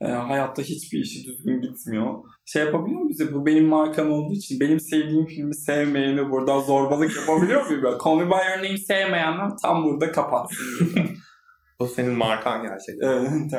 E, 0.00 0.06
hayatta 0.06 0.62
hiçbir 0.62 0.98
işi 0.98 1.26
düzgün 1.26 1.60
gitmiyor. 1.60 2.14
Şey 2.44 2.64
yapabiliyor 2.64 3.00
muyuz? 3.00 3.20
ya, 3.20 3.32
Bu 3.32 3.46
benim 3.46 3.66
markam 3.66 4.12
olduğu 4.12 4.34
için 4.34 4.60
benim 4.60 4.80
sevdiğim 4.80 5.26
filmi 5.26 5.54
sevmeyeni 5.54 6.30
buradan 6.30 6.60
zorbalık 6.60 7.16
yapabiliyor 7.16 7.66
muyum? 7.66 7.82
Ben? 7.84 7.98
Call 8.04 8.16
Me 8.16 8.26
By 8.26 8.48
Your 8.48 8.58
Name 8.58 8.76
sevmeyenler 8.76 9.50
tam 9.62 9.84
burada 9.84 10.12
kapatsın. 10.12 10.66
o 11.78 11.86
senin 11.86 12.12
markan 12.12 12.62
gerçekten. 12.62 13.08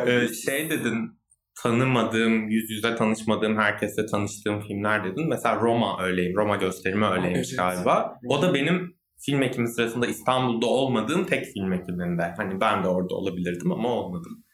evet, 0.05 0.31
Ee, 0.31 0.33
şey 0.33 0.69
dedin 0.69 1.19
tanımadığım, 1.63 2.49
yüz 2.49 2.69
yüze 2.69 2.95
tanışmadığım 2.95 3.57
herkesle 3.57 4.05
tanıştığım 4.05 4.61
filmler 4.61 5.03
dedin. 5.03 5.29
Mesela 5.29 5.55
Roma 5.55 6.03
öyleyim. 6.03 6.37
Roma 6.37 6.55
gösterimi 6.55 7.05
öyleymiş 7.05 7.49
evet. 7.49 7.59
galiba. 7.59 8.19
O 8.27 8.41
da 8.41 8.53
benim 8.53 8.94
film 9.17 9.43
ekimi 9.43 9.67
sırasında 9.67 10.07
İstanbul'da 10.07 10.65
olmadığım 10.65 11.25
tek 11.25 11.45
film 11.45 11.73
ekiminde. 11.73 12.33
Hani 12.37 12.61
ben 12.61 12.83
de 12.83 12.87
orada 12.87 13.15
olabilirdim 13.15 13.71
ama 13.71 13.89
olmadım. 13.89 14.45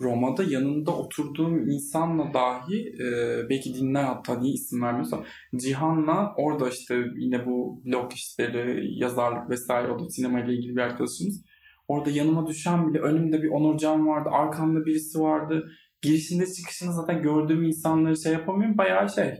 Roma'da 0.00 0.42
yanında 0.42 0.96
oturduğum 0.96 1.68
insanla 1.68 2.34
dahi 2.34 2.78
e, 2.78 3.06
belki 3.50 3.74
dinler 3.74 4.04
hatta 4.04 4.38
niye 4.38 4.54
isim 4.54 4.82
vermiyorsam 4.82 5.24
Cihan'la 5.56 6.34
orada 6.36 6.68
işte 6.68 6.94
yine 7.18 7.46
bu 7.46 7.82
blog 7.84 8.12
işleri, 8.12 8.88
yazarlık 9.00 9.50
vesaire 9.50 9.92
o 9.92 9.98
da 9.98 10.08
sinema 10.08 10.40
ile 10.40 10.54
ilgili 10.54 10.76
bir 10.76 10.80
arkadaşımız. 10.80 11.44
Orada 11.88 12.10
yanıma 12.10 12.46
düşen 12.46 12.88
bile 12.88 12.98
önümde 12.98 13.42
bir 13.42 13.48
Onurcan 13.48 14.06
vardı, 14.06 14.28
arkamda 14.32 14.86
birisi 14.86 15.20
vardı. 15.20 15.70
Girişinde 16.02 16.46
çıkışında 16.46 16.92
zaten 16.92 17.22
gördüğüm 17.22 17.62
insanları 17.62 18.22
şey 18.22 18.32
yapamıyorum. 18.32 18.78
Bayağı 18.78 19.08
şey 19.10 19.34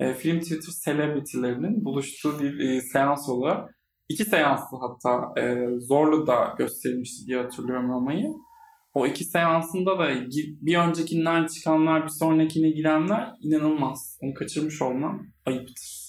e, 0.00 0.14
film 0.14 0.40
Twitter 0.40 0.72
celebrity'lerinin 0.84 1.84
buluştuğu 1.84 2.40
bir 2.40 2.58
e, 2.58 2.80
seans 2.80 3.28
olarak. 3.28 3.75
İki 4.08 4.24
seanslı 4.24 4.78
hatta 4.80 5.40
e, 5.40 5.66
Zorlu 5.78 6.26
da 6.26 6.54
gösterilmişti 6.58 7.26
diye 7.26 7.42
hatırlıyorum 7.42 7.88
Roma'yı. 7.90 8.28
O 8.94 9.06
iki 9.06 9.24
seansında 9.24 9.98
da 9.98 10.08
bir 10.60 10.78
öncekinden 10.78 11.46
çıkanlar, 11.46 12.04
bir 12.04 12.08
sonrakine 12.08 12.70
girenler 12.70 13.30
inanılmaz. 13.42 14.18
Onu 14.22 14.34
kaçırmış 14.34 14.82
olmam 14.82 15.26
ayıptır. 15.46 16.06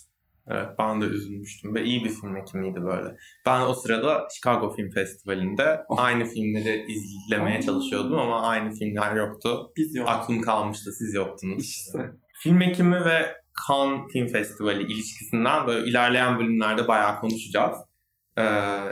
Evet 0.50 0.68
ben 0.80 1.02
de 1.02 1.06
üzülmüştüm 1.06 1.76
ve 1.76 1.84
iyi 1.84 2.04
bir 2.06 2.10
film 2.10 2.36
ekimiydi 2.38 2.82
böyle. 2.82 3.16
Ben 3.46 3.62
o 3.62 3.74
sırada 3.74 4.28
Chicago 4.36 4.76
Film 4.76 4.92
Festivali'nde 4.92 5.82
Oh. 5.90 6.00
aynı 6.00 6.26
filmleri 6.26 6.86
izlemeye 6.92 7.60
Oh. 7.62 7.66
çalışıyordum 7.66 8.20
ama 8.20 8.42
aynı 8.42 8.72
filmler 8.72 9.16
yoktu. 9.16 9.72
Biz 9.78 9.96
yok. 9.96 10.10
Aklım 10.10 10.42
kalmıştı 10.42 10.92
siz 10.92 11.14
yoktunuz. 11.14 11.64
İşte. 11.64 12.00
Film 12.44 12.62
ekimi 12.62 13.06
ve 13.06 13.36
Cannes 13.68 14.02
Film 14.14 14.28
Festivali 14.28 14.84
ilişkisinden 14.84 15.68
böyle 15.68 15.90
ilerleyen 15.90 16.40
bölümlerde 16.40 16.88
bayağı 16.88 17.20
konuşacağız. 17.20 17.78
Ee, 18.38 18.44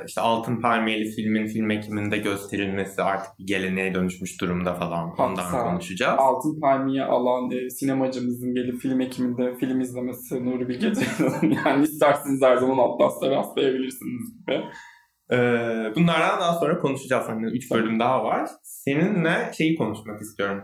işte 0.08 0.22
Altın 0.22 0.62
Palmiyeli 0.62 1.12
filmin 1.12 1.48
film 1.48 1.72
ekiminde 1.72 2.18
gösterilmesi 2.18 3.02
artık 3.02 3.40
bir 3.40 3.48
geleneğe 3.48 3.96
dönüşmüş 3.96 4.42
durumda 4.42 4.74
falan. 4.74 5.10
Ondan 5.18 5.44
Hatta 5.44 5.64
konuşacağız. 5.64 6.20
Altın 6.20 6.60
Palmiye 6.62 7.04
alan 7.04 7.52
e, 7.52 7.70
sinemacımızın 7.70 8.54
gelip 8.54 8.82
film 8.82 9.02
ekiminde 9.02 9.56
film 9.56 9.82
izlemesi 9.82 10.46
Nuri 10.46 10.70
Bilge 10.70 10.94
Ceylan'ın 10.94 11.58
yani 11.66 11.84
isterseniz 11.84 12.42
her 12.42 12.58
zaman 12.58 12.78
Atlas'ta 12.78 13.30
rastlayabilirsiniz 13.30 14.38
gibi. 14.40 14.64
Ee, 15.32 15.38
bunlardan 15.96 16.40
daha 16.40 16.54
sonra 16.60 16.78
konuşacağız. 16.78 17.28
Hani 17.28 17.46
3 17.46 17.72
bölüm 17.72 18.00
daha 18.00 18.24
var. 18.24 18.50
Seninle 18.64 19.52
şeyi 19.58 19.76
konuşmak 19.76 20.22
istiyorum. 20.22 20.64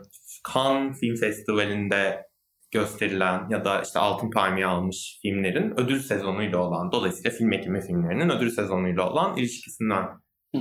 Cannes 0.54 1.00
Film 1.00 1.16
Festivali'nde 1.16 2.31
gösterilen 2.72 3.50
ya 3.50 3.66
da 3.66 3.82
işte 3.82 4.00
Altın 4.00 4.30
Palmiye 4.30 4.66
almış 4.66 5.20
filmlerin 5.22 5.80
ödül 5.80 6.00
sezonuyla 6.00 6.58
olan, 6.58 6.92
dolayısıyla 6.92 7.32
film 7.32 7.54
ekimi 7.54 7.82
filmlerinin 7.82 8.30
ödül 8.30 8.50
sezonuyla 8.50 9.10
olan 9.10 9.38
ilişkisinden 9.38 10.06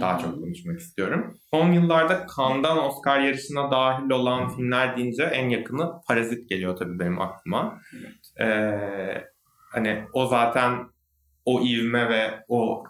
daha 0.00 0.18
çok 0.18 0.34
konuşmak 0.34 0.80
istiyorum. 0.80 1.38
Son 1.50 1.72
yıllarda 1.72 2.26
Cannes'dan 2.36 2.84
Oscar 2.84 3.20
yarışına 3.20 3.70
dahil 3.70 4.10
olan 4.10 4.48
filmler 4.48 4.96
deyince 4.96 5.22
en 5.22 5.48
yakını 5.48 5.90
Parazit 6.08 6.48
geliyor 6.48 6.76
tabii 6.76 6.98
benim 6.98 7.20
aklıma. 7.20 7.80
Ee, 8.40 9.24
hani 9.72 10.04
o 10.12 10.26
zaten 10.26 10.86
o 11.44 11.60
ivme 11.60 12.08
ve 12.08 12.44
o 12.48 12.84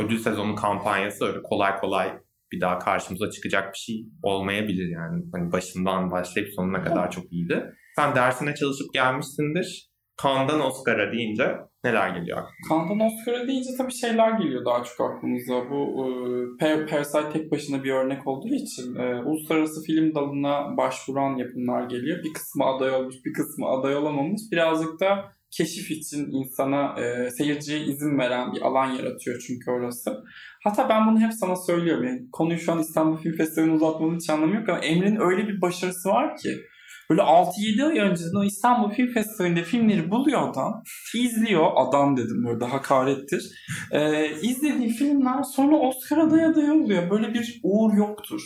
ödül 0.00 0.18
sezonu 0.18 0.54
kampanyası 0.54 1.24
öyle 1.24 1.42
kolay 1.42 1.76
kolay 1.76 2.18
bir 2.52 2.60
daha 2.60 2.78
karşımıza 2.78 3.30
çıkacak 3.30 3.72
bir 3.72 3.78
şey 3.78 4.06
olmayabilir 4.22 4.88
yani. 4.88 5.24
Hani 5.32 5.52
başından 5.52 6.10
başlayıp 6.10 6.54
sonuna 6.54 6.84
kadar 6.84 7.10
çok 7.10 7.32
iyiydi. 7.32 7.74
Sen 7.96 8.14
dersine 8.14 8.54
çalışıp 8.54 8.94
gelmişsindir. 8.94 9.90
Cannes'dan 10.22 10.60
Oscar'a 10.60 11.12
deyince 11.12 11.56
neler 11.84 12.08
geliyor 12.08 12.38
aklına? 12.38 12.68
Cannes'dan 12.68 13.06
Oscar'a 13.06 13.46
deyince 13.46 13.70
tabii 13.78 13.92
şeyler 13.92 14.30
geliyor 14.38 14.64
daha 14.64 14.84
çok 14.84 15.00
aklımıza. 15.00 15.70
Bu 15.70 16.06
e, 16.60 16.86
Parasite 16.86 17.30
tek 17.32 17.52
başına 17.52 17.84
bir 17.84 17.92
örnek 17.92 18.26
olduğu 18.26 18.54
için 18.54 18.96
e, 18.96 19.22
uluslararası 19.22 19.82
film 19.82 20.14
dalına 20.14 20.76
başvuran 20.76 21.36
yapımlar 21.36 21.88
geliyor. 21.88 22.24
Bir 22.24 22.32
kısmı 22.32 22.64
aday 22.64 22.90
olmuş, 22.90 23.14
bir 23.24 23.32
kısmı 23.32 23.66
aday 23.66 23.96
olamamış. 23.96 24.40
Birazcık 24.52 25.00
da 25.00 25.32
keşif 25.50 25.90
için 25.90 26.30
insana, 26.32 27.00
e, 27.00 27.30
seyirciye 27.30 27.80
izin 27.80 28.18
veren 28.18 28.52
bir 28.52 28.62
alan 28.62 28.90
yaratıyor 28.90 29.42
çünkü 29.46 29.70
orası. 29.70 30.24
Hatta 30.64 30.88
ben 30.88 31.06
bunu 31.06 31.20
hep 31.20 31.32
sana 31.32 31.56
söylüyorum. 31.56 32.04
Yani 32.04 32.20
konuyu 32.32 32.58
şu 32.58 32.72
an 32.72 32.78
İstanbul 32.78 33.16
Film 33.16 33.36
Festivali'ne 33.36 33.74
uzatmanın 33.74 34.16
hiç 34.16 34.30
anlamı 34.30 34.54
yok 34.54 34.68
ama 34.68 34.78
Emre'nin 34.78 35.20
öyle 35.20 35.48
bir 35.48 35.60
başarısı 35.60 36.08
var 36.08 36.36
ki 36.36 36.48
böyle 37.10 37.20
6-7 37.20 37.84
ay 37.84 37.98
önceden 37.98 38.40
o 38.40 38.44
İstanbul 38.44 38.90
Film 38.90 39.12
Festivali'nde 39.12 39.62
filmleri 39.62 40.10
buluyor 40.10 40.48
adam. 40.48 40.82
izliyor. 41.14 41.70
Adam 41.74 42.16
dedim 42.16 42.44
burada 42.44 42.72
hakarettir. 42.72 43.50
Ee, 43.92 44.30
izlediği 44.42 44.88
filmler 44.88 45.42
sonra 45.42 45.76
Oscar 45.76 46.18
aday 46.18 46.44
adayı 46.44 46.72
oluyor. 46.72 47.10
Böyle 47.10 47.34
bir 47.34 47.60
uğur 47.62 47.94
yoktur. 47.94 48.42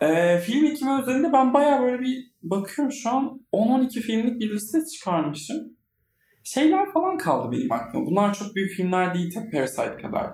Ee, 0.00 0.38
film 0.38 0.64
ekimi 0.64 1.02
özelinde 1.02 1.32
ben 1.32 1.54
baya 1.54 1.82
böyle 1.82 2.02
bir 2.02 2.32
bakıyorum 2.42 2.92
şu 2.92 3.10
an 3.10 3.40
10-12 3.52 4.00
filmlik 4.00 4.40
bir 4.40 4.50
liste 4.50 4.78
çıkarmışım. 4.94 5.56
Şeyler 6.44 6.92
falan 6.92 7.18
kaldı 7.18 7.52
benim 7.52 7.72
aklıma. 7.72 8.06
Bunlar 8.06 8.34
çok 8.34 8.54
büyük 8.54 8.70
filmler 8.70 9.14
değil 9.14 9.34
tabii 9.34 9.50
Parasite 9.50 9.96
kadar. 10.02 10.26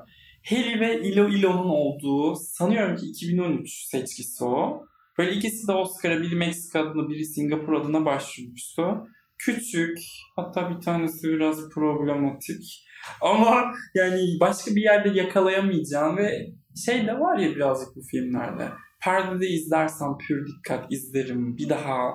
Harry 0.50 0.80
ve 0.80 1.00
Ilo 1.00 1.28
Ilo'nun 1.28 1.68
olduğu 1.68 2.34
sanıyorum 2.36 2.96
ki 2.96 3.06
2013 3.06 3.86
seçkisi 3.86 4.44
o. 4.44 4.86
Böyle 5.18 5.32
ikisi 5.32 5.68
de 5.68 5.72
Oscar'a 5.72 6.20
biri 6.20 6.36
Meksika 6.36 6.80
adına 6.80 7.08
biri 7.08 7.24
Singapur 7.24 7.72
adına 7.72 8.04
başvurmuştu. 8.04 9.06
Küçük 9.38 9.98
hatta 10.36 10.70
bir 10.70 10.80
tanesi 10.80 11.28
biraz 11.28 11.68
problematik 11.68 12.84
ama 13.20 13.72
yani 13.94 14.20
başka 14.40 14.70
bir 14.70 14.82
yerde 14.82 15.18
yakalayamayacağım 15.18 16.16
ve 16.16 16.46
şey 16.86 17.06
de 17.06 17.20
var 17.20 17.38
ya 17.38 17.56
birazcık 17.56 17.96
bu 17.96 18.00
filmlerde. 18.10 18.68
Perdede 19.04 19.48
izlersem 19.48 20.18
pür 20.28 20.46
dikkat 20.46 20.92
izlerim 20.92 21.56
bir 21.56 21.68
daha 21.68 22.10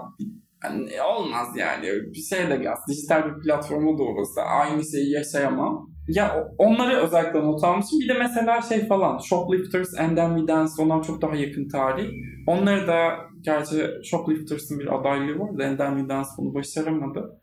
yani 0.64 1.02
olmaz 1.02 1.48
yani 1.58 1.88
bir 1.88 2.22
şey 2.22 2.50
de 2.50 2.56
gaz 2.56 2.80
dijital 2.90 3.24
bir 3.26 3.44
platforma 3.44 3.98
da 3.98 4.04
olursa 4.04 4.42
aynı 4.42 4.92
şeyi 4.92 5.12
yaşayamam. 5.12 5.89
Ya 6.10 6.48
onları 6.58 6.98
özellikle 6.98 7.40
not 7.40 7.64
almışım. 7.64 8.00
Bir 8.00 8.10
de 8.10 8.14
mesela 8.14 8.62
şey 8.62 8.88
falan 8.88 9.18
Shoplifters 9.18 10.00
and 10.00 10.18
Then 10.18 10.38
We 10.38 10.48
Dance 10.48 10.72
onlar 10.80 11.04
çok 11.04 11.22
daha 11.22 11.36
yakın 11.36 11.68
tarih. 11.68 12.10
Onları 12.48 12.88
da 12.88 13.16
gerçi 13.42 13.86
Shoplifters'ın 14.04 14.80
bir 14.80 15.00
adaylığı 15.00 15.40
var 15.40 15.58
da 15.58 15.66
And 15.66 15.78
Then 15.78 15.98
We 15.98 16.10
Dance 16.10 16.30
bunu 16.38 16.54
başaramadı. 16.54 17.42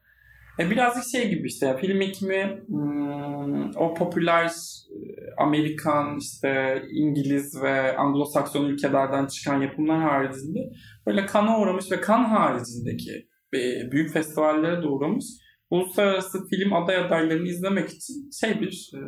E 0.59 0.71
birazcık 0.71 1.05
şey 1.13 1.31
gibi 1.31 1.49
işte 1.49 1.77
film 1.81 2.01
ekimi 2.01 2.61
hmm, 2.67 3.77
o 3.77 3.95
popüler 3.95 4.47
e, 4.47 4.99
Amerikan 5.39 6.19
işte 6.19 6.83
İngiliz 6.93 7.63
ve 7.63 7.97
Anglo-Sakson 7.97 8.67
ülkelerden 8.67 9.27
çıkan 9.27 9.61
yapımlar 9.63 10.03
haricinde 10.03 10.59
böyle 11.07 11.27
kana 11.27 11.61
uğramış 11.61 11.93
ve 11.93 12.01
kan 12.01 12.25
haricindeki 12.25 13.29
e, 13.55 13.91
büyük 13.93 14.13
festivallere 14.13 14.83
de 14.83 14.87
uğramış 14.87 15.25
uluslararası 15.71 16.49
film 16.49 16.73
aday 16.73 16.97
adaylarını 16.97 17.49
izlemek 17.49 17.91
için 17.91 18.31
şey 18.41 18.61
bir 18.61 18.91
e, 18.95 18.99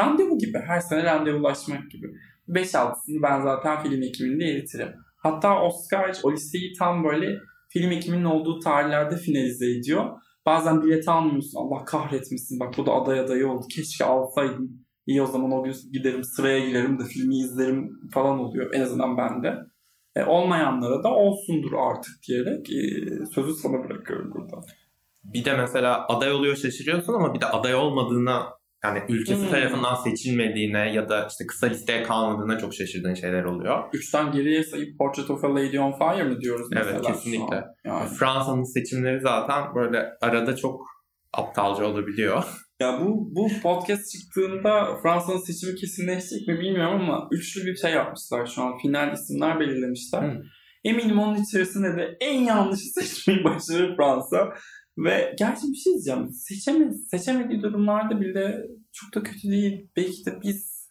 randevu 0.00 0.38
gibi. 0.38 0.58
Her 0.58 0.80
sene 0.80 1.04
randevulaşmak 1.04 1.90
gibi. 1.90 2.06
5-6'sını 2.48 3.22
ben 3.22 3.42
zaten 3.42 3.82
film 3.82 4.02
ekiminde 4.02 4.44
eritirim. 4.44 4.88
Hatta 5.16 5.62
Oscar 5.62 6.16
o 6.22 6.32
listeyi 6.32 6.72
tam 6.78 7.04
böyle 7.04 7.38
film 7.68 7.92
ekiminin 7.92 8.24
olduğu 8.24 8.58
tarihlerde 8.58 9.16
finalize 9.16 9.70
ediyor. 9.70 10.04
Bazen 10.46 10.82
bilet 10.82 11.08
almıyorsun. 11.08 11.58
Allah 11.58 11.84
kahretmesin. 11.84 12.60
Bak 12.60 12.74
bu 12.78 12.86
da 12.86 12.92
aday 12.92 13.20
adayı 13.20 13.48
oldu. 13.48 13.66
Keşke 13.74 14.04
alsaydım. 14.04 14.70
İyi 15.06 15.22
o 15.22 15.26
zaman 15.26 15.52
o 15.52 15.64
gün 15.64 15.74
giderim 15.92 16.24
sıraya 16.24 16.68
girerim 16.68 16.98
de 16.98 17.04
filmi 17.04 17.38
izlerim 17.38 17.90
falan 18.14 18.38
oluyor. 18.38 18.74
En 18.74 18.80
azından 18.80 19.16
bende. 19.16 19.54
E, 20.16 20.24
olmayanlara 20.24 21.04
da 21.04 21.14
olsundur 21.14 21.72
artık 21.72 22.12
diyerek 22.28 22.72
e, 22.72 23.26
sözü 23.34 23.54
sana 23.54 23.84
bırakıyorum 23.84 24.32
burada 24.34 24.60
bir 25.24 25.44
de 25.44 25.56
mesela 25.56 26.06
aday 26.08 26.32
oluyor 26.32 26.56
şaşırıyorsun 26.56 27.14
ama 27.14 27.34
bir 27.34 27.40
de 27.40 27.46
aday 27.46 27.74
olmadığına 27.74 28.58
yani 28.84 29.02
ülkesi 29.08 29.42
hmm. 29.42 29.50
tarafından 29.50 29.94
seçilmediğine 29.94 30.92
ya 30.92 31.08
da 31.08 31.26
işte 31.30 31.46
kısa 31.46 31.66
listeye 31.66 32.02
kalmadığına 32.02 32.58
çok 32.58 32.74
şaşırdığın 32.74 33.14
şeyler 33.14 33.44
oluyor. 33.44 33.84
Üçten 33.92 34.32
geriye 34.32 34.64
sayıp 34.64 34.98
Portrait 34.98 35.30
of 35.30 35.44
a 35.44 35.54
Lady 35.54 35.78
on 35.78 35.92
Fire 35.92 36.24
mı 36.24 36.40
diyoruz 36.40 36.66
mesela? 36.70 36.90
Evet 36.90 37.06
kesinlikle. 37.06 37.64
Yani. 37.84 38.08
Fransa'nın 38.08 38.74
seçimleri 38.74 39.20
zaten 39.20 39.74
böyle 39.74 40.06
arada 40.20 40.56
çok 40.56 40.80
aptalca 41.32 41.84
olabiliyor. 41.84 42.44
Ya 42.80 43.00
bu 43.00 43.30
bu 43.34 43.48
podcast 43.62 44.12
çıktığında 44.12 44.96
Fransa'nın 45.02 45.46
seçimi 45.46 45.74
kesinleşecek 45.74 46.48
mi 46.48 46.60
bilmiyorum 46.60 47.00
ama 47.00 47.28
üçlü 47.32 47.66
bir 47.66 47.76
şey 47.76 47.92
yapmışlar 47.92 48.46
şu 48.46 48.62
an. 48.62 48.78
Final 48.78 49.12
isimler 49.12 49.60
belirlemişler. 49.60 50.22
Hmm. 50.22 50.42
Eminim 50.84 51.18
onun 51.18 51.42
içerisinde 51.42 51.96
de 51.96 52.16
en 52.20 52.40
yanlışı 52.40 52.84
seçmeyi 52.84 53.44
başarır 53.44 53.96
Fransa. 53.96 54.48
Ve 55.04 55.34
gerçi 55.38 55.62
bir 55.68 55.76
şey 55.76 55.92
diyeceğim. 55.92 56.30
Seçemedi, 56.32 56.94
seçemediği 56.94 57.62
durumlarda 57.62 58.20
bile 58.20 58.66
çok 58.92 59.14
da 59.14 59.22
kötü 59.22 59.50
değil. 59.50 59.90
Belki 59.96 60.26
de 60.26 60.38
biz 60.42 60.88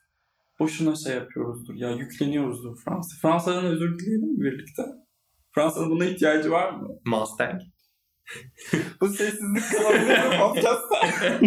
boşuna 0.60 0.96
şey 0.96 1.15
yapıyoruzdur. 1.15 1.76
Ya 1.76 1.91
yükleniyoruzdur 1.91 2.78
Fransa. 2.86 3.15
Fransa'dan 3.22 3.65
özür 3.65 4.00
dileyelim 4.00 4.41
birlikte? 4.41 4.84
Fransa'nın 5.56 5.89
buna 5.89 6.06
ihtiyacı 6.06 6.52
var 6.52 6.74
mı? 6.74 6.88
Mustang. 7.06 7.62
Bu 9.02 9.08
sessizlik 9.08 9.72
kalabilir 9.72 10.30
mi 10.30 10.38
podcast'ta? 10.39 11.39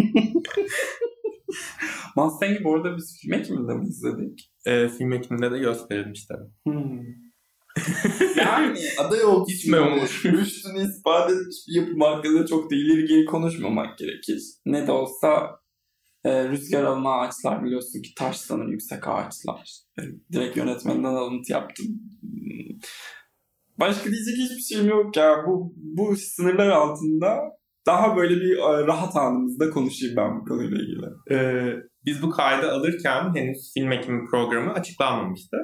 Mustang'i 2.15 2.63
bu 2.63 2.75
arada 2.75 2.97
biz 2.97 3.19
film 3.21 3.33
ekiminde 3.33 3.73
mi 3.73 3.87
izledik? 3.87 4.51
E, 4.65 4.89
film 4.89 5.11
ekiminde 5.11 5.51
de 5.51 5.59
gösterilmiş 5.59 6.25
tabii. 6.25 6.49
Hmm. 6.65 7.01
Yani 8.37 8.79
aday 8.99 9.23
olduğu 9.23 9.47
gitmemiş. 9.47 10.25
Rüştünü 10.25 10.89
ispat 10.89 11.31
etmiş 11.31 11.55
bir 11.67 11.75
yapım 11.75 12.01
hakkında 12.01 12.45
çok 12.45 12.71
da 12.71 12.75
ileri 12.75 13.05
geri 13.05 13.25
konuşmamak 13.25 13.97
gerekir. 13.97 14.43
Ne 14.65 14.87
de 14.87 14.91
olsa 14.91 15.59
e, 16.25 16.49
rüzgar 16.49 16.83
alan 16.83 17.05
ağaçlar 17.05 17.63
biliyorsun 17.63 18.01
ki 18.01 18.09
taş 18.17 18.37
sanır 18.37 18.67
yüksek 18.67 19.07
ağaçlar. 19.07 19.79
E, 19.99 20.01
direkt 20.31 20.57
yönetmenden 20.57 21.13
alıntı 21.13 21.51
yaptım. 21.51 21.85
Başka 23.79 24.11
diyecek 24.11 24.37
hiçbir 24.37 24.75
şeyim 24.75 24.89
yok 24.89 25.17
ya. 25.17 25.43
Bu, 25.47 25.73
bu 25.75 26.15
sınırlar 26.15 26.69
altında 26.69 27.39
daha 27.85 28.17
böyle 28.17 28.35
bir 28.35 28.57
e, 28.57 28.87
rahat 28.87 29.15
anımızda 29.15 29.69
konuşayım 29.69 30.15
ben 30.17 30.39
bu 30.39 30.45
konuyla 30.45 30.77
ilgili. 30.77 31.05
Ee, 31.31 31.75
biz 32.05 32.21
bu 32.21 32.29
kaydı 32.29 32.71
alırken 32.71 33.35
henüz 33.35 33.73
film 33.73 33.91
ekimi 33.91 34.29
programı 34.29 34.73
açıklanmamıştı. 34.73 35.57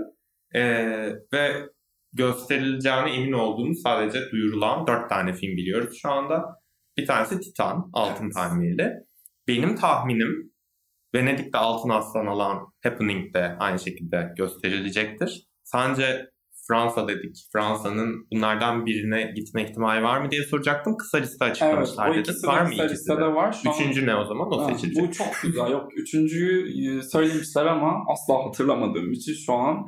Ee, 0.55 1.13
ve 1.33 1.69
gösterileceğine 2.13 3.15
emin 3.15 3.31
olduğumuz 3.31 3.81
sadece 3.81 4.31
duyurulan 4.31 4.87
dört 4.87 5.09
tane 5.09 5.33
film 5.33 5.57
biliyoruz 5.57 5.97
şu 6.01 6.09
anda. 6.09 6.43
Bir 6.97 7.05
tanesi 7.05 7.39
Titan, 7.39 7.89
Altın 7.93 8.23
evet. 8.23 8.33
Palmiyeli. 8.33 8.93
Benim 9.47 9.75
tahminim 9.75 10.51
Venedik'te 11.15 11.57
Altın 11.57 11.89
Aslan 11.89 12.25
alan 12.25 12.67
Happening'de 12.83 13.55
aynı 13.59 13.79
şekilde 13.79 14.33
gösterilecektir. 14.37 15.47
Sence 15.63 16.29
Fransa 16.67 17.07
dedik. 17.07 17.35
Fransa'nın 17.53 18.27
bunlardan 18.31 18.85
birine 18.85 19.31
gitme 19.35 19.63
ihtimali 19.63 20.03
var 20.03 20.21
mı 20.21 20.31
diye 20.31 20.43
soracaktım. 20.43 20.97
Kısa 20.97 21.17
liste 21.17 21.45
açıklamışlar 21.45 22.15
evet, 22.15 22.27
dedin. 22.27 22.47
Var 22.47 22.61
mı 22.61 22.69
kısa 22.69 22.85
ikisi 22.85 23.09
de? 23.09 23.25
Var. 23.25 23.59
Şu 23.63 23.69
Üçüncü 23.69 24.01
an... 24.01 24.07
ne 24.07 24.15
o 24.15 24.25
zaman? 24.25 24.47
O 24.53 24.61
ha, 24.61 24.73
seçilecek. 24.73 25.03
Bu 25.03 25.11
çok 25.11 25.27
güzel. 25.43 25.71
Yok 25.71 25.91
üçüncüyü 25.97 26.97
e, 26.97 27.01
söylemişler 27.01 27.65
ama 27.65 28.03
asla 28.07 28.45
hatırlamadığım 28.45 29.11
için 29.11 29.33
şu 29.45 29.53
an 29.53 29.85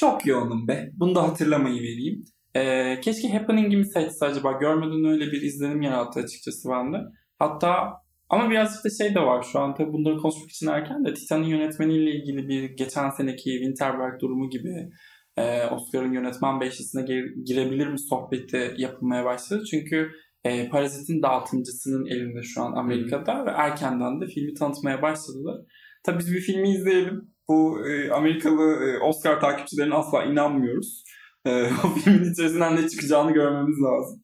çok 0.00 0.26
yoğunum 0.26 0.68
be. 0.68 0.90
Bunu 0.96 1.14
da 1.14 1.22
hatırlamayı 1.22 1.82
vereyim. 1.82 2.24
Ee, 2.56 3.00
keşke 3.00 3.28
Happening'imi 3.28 3.86
seçse 3.86 4.26
acaba. 4.26 4.52
Görmeden 4.52 5.04
öyle 5.04 5.32
bir 5.32 5.42
izlenim 5.42 5.82
yarattı 5.82 6.20
açıkçası 6.20 6.68
bende. 6.68 6.96
Hatta 7.38 7.92
ama 8.28 8.50
birazcık 8.50 8.84
da 8.84 8.88
şey 8.90 9.14
de 9.14 9.20
var 9.20 9.46
şu 9.52 9.58
an 9.58 9.74
tabii 9.74 9.92
bunları 9.92 10.16
konuşmak 10.16 10.50
için 10.50 10.66
erken 10.66 11.04
de 11.04 11.14
Titan'ın 11.14 11.44
yönetmeniyle 11.44 12.10
ilgili 12.10 12.48
bir 12.48 12.70
geçen 12.70 13.10
seneki 13.10 13.50
Winterberg 13.50 14.20
durumu 14.20 14.50
gibi 14.50 14.90
e, 15.36 15.66
Oscar'ın 15.66 16.12
yönetmen 16.12 16.60
beşlisine 16.60 17.02
gir- 17.02 17.34
girebilir 17.44 17.86
mi 17.86 17.98
sohbeti 17.98 18.74
yapılmaya 18.76 19.24
başladı. 19.24 19.64
Çünkü 19.70 20.10
e, 20.44 20.68
Parazit'in 20.68 21.22
dağıtımcısının 21.22 22.06
elinde 22.06 22.42
şu 22.42 22.62
an 22.62 22.72
Amerika'da 22.72 23.46
ve 23.46 23.50
erkenden 23.50 24.20
de 24.20 24.26
filmi 24.26 24.54
tanıtmaya 24.54 25.02
başladılar. 25.02 25.56
Tabii 26.04 26.18
biz 26.18 26.32
bir 26.32 26.40
filmi 26.40 26.70
izleyelim 26.70 27.29
bu 27.50 27.88
e, 27.88 28.10
Amerikalı 28.10 28.84
e, 28.84 28.98
Oscar 28.98 29.40
takipçilerine 29.40 29.94
asla 29.94 30.24
inanmıyoruz. 30.24 31.04
E, 31.46 31.50
o 31.84 31.88
filmin 31.88 32.32
içerisinden 32.32 32.76
ne 32.76 32.88
çıkacağını 32.88 33.32
görmemiz 33.32 33.76
lazım. 33.82 34.22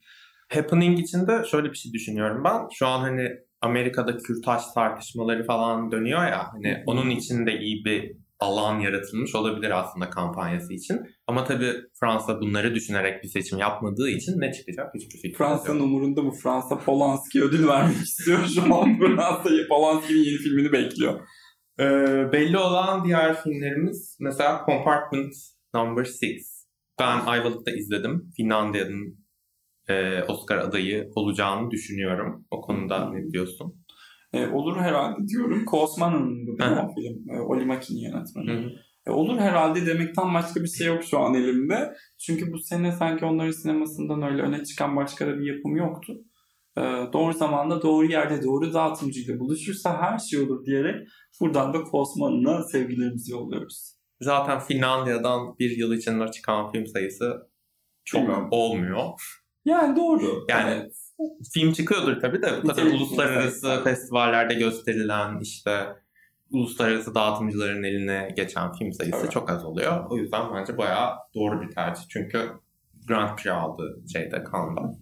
Happening 0.52 0.98
için 0.98 1.26
de 1.26 1.44
şöyle 1.50 1.70
bir 1.70 1.76
şey 1.76 1.92
düşünüyorum 1.92 2.44
ben. 2.44 2.60
Şu 2.72 2.86
an 2.86 3.00
hani 3.00 3.28
Amerika'da 3.60 4.16
kürtaj 4.16 4.62
tartışmaları 4.74 5.46
falan 5.46 5.90
dönüyor 5.90 6.26
ya 6.26 6.46
hani 6.52 6.82
onun 6.86 7.10
için 7.10 7.46
de 7.46 7.58
iyi 7.58 7.84
bir 7.84 8.16
alan 8.40 8.80
yaratılmış 8.80 9.34
olabilir 9.34 9.70
aslında 9.70 10.10
kampanyası 10.10 10.72
için. 10.72 11.00
Ama 11.26 11.44
tabii 11.44 11.72
Fransa 12.00 12.40
bunları 12.40 12.74
düşünerek 12.74 13.22
bir 13.22 13.28
seçim 13.28 13.58
yapmadığı 13.58 14.10
için 14.10 14.40
ne 14.40 14.52
çıkacak 14.52 14.94
hiçbir 14.94 15.16
fikrim 15.16 15.38
Fransa'nın 15.38 15.80
umurunda 15.80 16.22
mı? 16.22 16.32
Fransa 16.42 16.78
Polanski 16.78 17.42
ödül 17.42 17.68
vermek 17.68 17.96
istiyor 18.02 18.38
şu 18.54 18.74
an. 18.74 18.98
Fransa'yı 18.98 19.68
Polanski'nin 19.68 20.24
yeni 20.24 20.36
filmini 20.36 20.72
bekliyor. 20.72 21.20
Ee, 21.80 22.32
belli 22.32 22.58
olan 22.58 23.04
diğer 23.04 23.42
filmlerimiz 23.42 24.18
mesela 24.20 24.62
Compartment 24.66 25.34
Number 25.74 26.02
6. 26.02 26.16
Ben 27.00 27.26
Ayvalık'ta 27.26 27.70
izledim. 27.70 28.30
Finlandiya'nın 28.36 29.26
e, 29.88 30.22
Oscar 30.22 30.58
adayı 30.58 31.10
olacağını 31.14 31.70
düşünüyorum. 31.70 32.46
O 32.50 32.60
konuda 32.60 33.10
ne 33.10 33.32
diyorsun? 33.32 33.84
E, 34.32 34.46
olur 34.46 34.76
herhalde 34.76 35.28
diyorum. 35.28 35.64
Kosman'ın 35.64 36.46
bu 36.46 36.56
film? 36.94 37.36
E, 37.36 37.40
Oli 37.40 37.64
Maki'nin 37.64 38.00
yönetmeni. 38.00 38.72
E, 39.06 39.10
olur 39.10 39.38
herhalde 39.38 39.86
demekten 39.86 40.34
başka 40.34 40.60
bir 40.62 40.68
şey 40.68 40.86
yok 40.86 41.04
şu 41.04 41.18
an 41.18 41.34
elimde. 41.34 41.94
Çünkü 42.18 42.52
bu 42.52 42.58
sene 42.58 42.92
sanki 42.92 43.24
onların 43.24 43.50
sinemasından 43.50 44.22
öyle 44.22 44.42
öne 44.42 44.64
çıkan 44.64 44.96
başka 44.96 45.26
da 45.26 45.38
bir 45.38 45.54
yapım 45.56 45.76
yoktu. 45.76 46.14
E, 46.78 46.82
doğru 47.12 47.32
zamanda 47.32 47.82
doğru 47.82 48.06
yerde 48.06 48.42
doğru 48.42 48.74
dağıtımcıyla 48.74 49.38
buluşursa 49.40 50.02
her 50.02 50.18
şey 50.18 50.40
olur 50.40 50.64
diyerek 50.66 51.08
buradan 51.40 51.74
da 51.74 51.82
Kosman'ına 51.82 52.62
sevgilerimizi 52.62 53.32
yolluyoruz. 53.32 53.96
Zaten 54.20 54.58
Finlandiya'dan 54.60 55.58
bir 55.58 55.70
yıl 55.76 55.92
içinde 55.92 56.30
çıkan 56.30 56.72
film 56.72 56.86
sayısı 56.86 57.50
çok 58.04 58.20
Bilmiyorum. 58.20 58.48
olmuyor. 58.50 59.10
Yani 59.64 59.96
doğru. 59.96 60.44
Yani 60.48 60.70
Evet. 60.70 60.92
film 61.54 61.72
çıkıyordur 61.72 62.20
tabii 62.20 62.42
de 62.42 62.50
bu 62.62 62.68
kadar 62.68 62.84
Nitelikli 62.84 62.96
uluslararası 63.02 63.60
sayısı. 63.60 63.84
festivallerde 63.84 64.54
gösterilen 64.54 65.38
işte 65.40 65.86
uluslararası 66.50 67.14
dağıtımcıların 67.14 67.82
eline 67.82 68.32
geçen 68.36 68.72
film 68.72 68.92
sayısı 68.92 69.18
Evet. 69.20 69.32
çok 69.32 69.50
az 69.50 69.64
oluyor. 69.64 70.04
O 70.10 70.16
yüzden 70.16 70.54
bence 70.54 70.78
bayağı 70.78 71.10
doğru 71.34 71.62
bir 71.62 71.70
tercih. 71.74 72.02
Çünkü 72.08 72.50
Grand 73.08 73.36
Prix 73.38 73.52
aldı 73.52 74.02
şeyde 74.12 74.44
Cannes'da. 74.52 74.92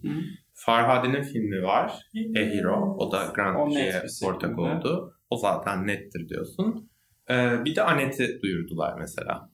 Farhade'nin 0.55 1.23
filmi 1.23 1.63
var. 1.63 1.91
A 2.37 2.39
Hero. 2.39 2.95
O 2.97 3.11
da 3.11 3.31
Grand 3.35 3.71
Prix'e 3.73 4.25
ortak 4.25 4.59
oldu. 4.59 5.13
O 5.29 5.37
zaten 5.37 5.87
nettir 5.87 6.29
diyorsun. 6.29 6.89
Ee, 7.29 7.65
bir 7.65 7.75
de 7.75 7.83
Annette'i 7.83 8.41
duyurdular 8.41 8.93
mesela. 8.99 9.49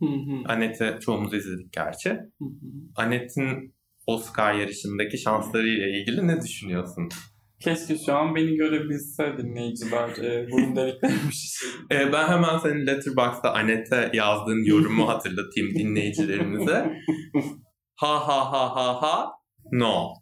Annette'i 0.45 0.99
çoğumuz 0.99 1.33
izledik 1.33 1.73
gerçi. 1.73 2.17
Annette'in 2.95 3.75
Oscar 4.07 4.53
yarışındaki 4.53 5.17
şanslarıyla 5.17 5.87
ilgili 5.87 6.27
ne 6.27 6.41
düşünüyorsun? 6.41 7.09
Keşke 7.59 7.97
şu 7.97 8.13
an 8.15 8.35
beni 8.35 8.55
görebilse 8.55 9.37
dinleyiciler. 9.37 10.09
E, 10.09 10.51
burun 10.51 10.75
deliklerimi 10.75 11.33
şişirdim. 11.33 11.87
Ee, 11.91 12.13
ben 12.13 12.27
hemen 12.27 12.57
senin 12.57 12.87
Letterboxd'da 12.87 13.53
Annette 13.53 14.11
yazdığın 14.13 14.65
yorumu 14.65 15.07
hatırlatayım 15.09 15.69
dinleyicilerimize. 15.75 16.93
Ha 17.95 18.27
ha 18.27 18.51
ha 18.51 18.75
ha 18.75 19.01
ha 19.01 19.31
no. 19.71 20.13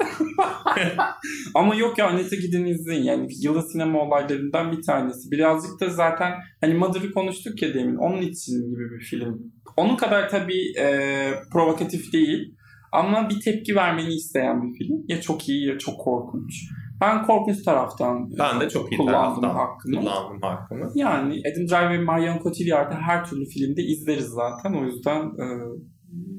Ama 1.54 1.74
yok 1.74 1.98
ya 1.98 2.08
Annette 2.08 2.36
gidin 2.36 2.64
izleyin. 2.66 3.02
Yani 3.02 3.28
yılın 3.42 3.72
sinema 3.72 4.00
olaylarından 4.00 4.72
bir 4.72 4.82
tanesi. 4.82 5.30
Birazcık 5.30 5.80
da 5.80 5.88
zaten 5.88 6.32
hani 6.60 6.74
Mother'ı 6.74 7.12
konuştuk 7.12 7.62
ya 7.62 7.74
demin. 7.74 7.96
Onun 7.96 8.22
için 8.22 8.70
gibi 8.70 8.90
bir 8.90 9.04
film. 9.04 9.52
Onun 9.76 9.96
kadar 9.96 10.28
tabii 10.28 10.72
e, 10.80 11.30
provokatif 11.52 12.12
değil. 12.12 12.54
Ama 12.92 13.30
bir 13.30 13.40
tepki 13.40 13.76
vermeni 13.76 14.14
isteyen 14.14 14.62
bir 14.62 14.78
film. 14.78 15.04
Ya 15.08 15.20
çok 15.20 15.48
iyi 15.48 15.68
ya 15.68 15.78
çok 15.78 16.00
korkunç. 16.00 16.52
Ben 17.00 17.26
korkunç 17.26 17.62
taraftan 17.64 18.30
Ben 18.38 18.60
de 18.60 18.68
çok 18.68 18.92
iyi 18.92 18.96
kullandım 18.96 19.42
taraftan 19.42 19.54
hakkımı. 19.54 20.00
kullandım 20.00 20.42
hakkımı. 20.42 20.90
Yani 20.94 21.42
Adam 21.52 21.68
Driver 21.68 21.90
ve 21.98 22.04
Marion 22.04 22.38
Cotillard'ı 22.42 22.94
her 22.94 23.24
türlü 23.24 23.44
filmde 23.44 23.82
izleriz 23.82 24.26
zaten. 24.26 24.72
O 24.72 24.84
yüzden 24.84 25.22
e, 25.22 25.46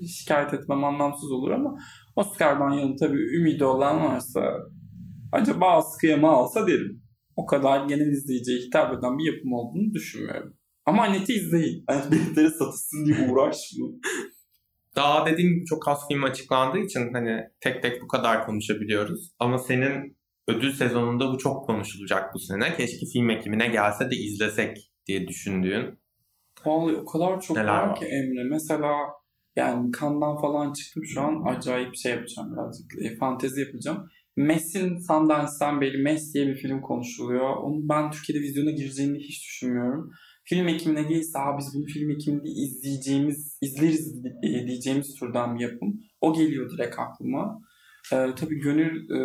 şikayet 0.08 0.54
etmem 0.54 0.84
anlamsız 0.84 1.32
olur 1.32 1.52
ama 1.52 1.76
Oscar'dan 2.20 2.72
yana 2.72 2.96
tabii 2.96 3.38
ümidi 3.38 3.64
olan 3.66 4.04
varsa 4.06 4.42
acaba 5.32 5.72
askıya 5.78 6.18
mı 6.18 6.28
alsa 6.28 6.68
derim. 6.68 7.02
O 7.36 7.46
kadar 7.46 7.86
genel 7.88 8.12
izleyiciye 8.12 8.58
hitap 8.60 8.94
eden 8.94 9.18
bir 9.18 9.34
yapım 9.34 9.54
olduğunu 9.54 9.94
düşünmüyorum. 9.94 10.54
Ama 10.86 11.04
Annette'i 11.04 11.36
izleyin. 11.38 11.84
Hani 11.88 12.12
biletleri 12.12 12.50
satılsın 12.50 13.06
diye 13.06 13.30
uğraşma. 13.30 13.86
Daha 14.96 15.26
dediğim 15.26 15.54
gibi 15.56 15.66
çok 15.66 15.88
az 15.88 16.08
film 16.08 16.24
açıklandığı 16.24 16.80
için 16.80 17.14
hani 17.14 17.42
tek 17.62 17.82
tek 17.84 18.02
bu 18.02 18.08
kadar 18.08 18.46
konuşabiliyoruz. 18.46 19.32
Ama 19.40 19.58
senin 19.58 20.18
ödül 20.48 20.74
sezonunda 20.74 21.34
bu 21.34 21.38
çok 21.38 21.66
konuşulacak 21.66 22.34
bu 22.34 22.40
sene. 22.40 22.76
Keşke 22.78 23.06
film 23.14 23.30
ekimine 23.30 23.68
gelse 23.68 24.12
de 24.12 24.16
izlesek 24.16 24.78
diye 25.08 25.28
düşündüğün. 25.28 26.00
Vallahi 26.66 26.96
o 26.96 27.06
kadar 27.06 27.42
çok 27.42 27.58
Neler 27.58 27.68
var 27.68 27.88
var? 27.88 28.00
ki 28.00 28.06
Emre. 28.06 28.44
Mesela 28.50 28.92
yani 29.60 29.92
kandan 29.92 30.38
falan 30.42 30.74
çıktım 30.74 31.04
şu 31.06 31.22
an 31.22 31.44
acayip 31.46 31.96
şey 31.96 32.12
yapacağım 32.12 32.54
birazcık. 32.54 33.02
E, 33.06 33.16
fantezi 33.18 33.62
yapacağım. 33.62 34.10
Mess'in 34.38 34.98
Sundance'dan 34.98 35.82
beri 35.82 35.98
Mess 35.98 36.34
diye 36.34 36.48
bir 36.48 36.56
film 36.56 36.82
konuşuluyor. 36.82 37.50
Onu 37.58 37.90
ben 37.90 38.12
Türkiye'de 38.12 38.44
vizyona 38.44 38.72
gireceğini 38.72 39.20
hiç 39.20 39.44
düşünmüyorum. 39.46 40.12
Film 40.46 40.68
ekimine 40.68 41.04
gelirse 41.04 41.40
"Aa, 41.40 41.58
biz 41.58 41.76
bunu 41.76 41.86
film 41.86 42.10
ekiminde 42.12 42.50
izleyeceğimiz, 42.50 43.58
izleriz 43.62 44.24
di- 44.24 44.68
diyeceğimiz 44.68 45.16
türden 45.16 45.56
bir 45.56 45.62
yapım. 45.64 46.00
O 46.22 46.34
geliyor 46.34 46.70
direkt 46.72 47.00
aklıma. 47.00 47.60
Ee, 48.14 48.28
tabii 48.36 48.60
gönül 48.60 49.10
e, 49.10 49.20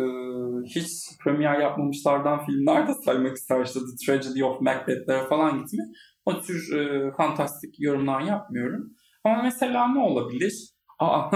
hiç 0.75 0.87
premier 1.23 1.59
yapmamışlardan 1.59 2.45
filmler 2.45 2.87
de 2.87 2.93
saymak 3.05 3.37
ister. 3.37 3.65
İşte 3.65 3.79
The 3.79 4.05
Tragedy 4.05 4.43
of 4.43 4.61
Macbeth'lere 4.61 5.27
falan 5.29 5.59
gitmiyor. 5.63 5.87
O 6.25 6.41
tür 6.41 6.73
e, 6.77 7.11
fantastik 7.17 7.79
yorumlar 7.79 8.21
yapmıyorum. 8.21 8.93
Ama 9.25 9.43
mesela 9.43 9.87
ne 9.87 9.99
olabilir? 9.99 10.69
Aa, 10.99 11.31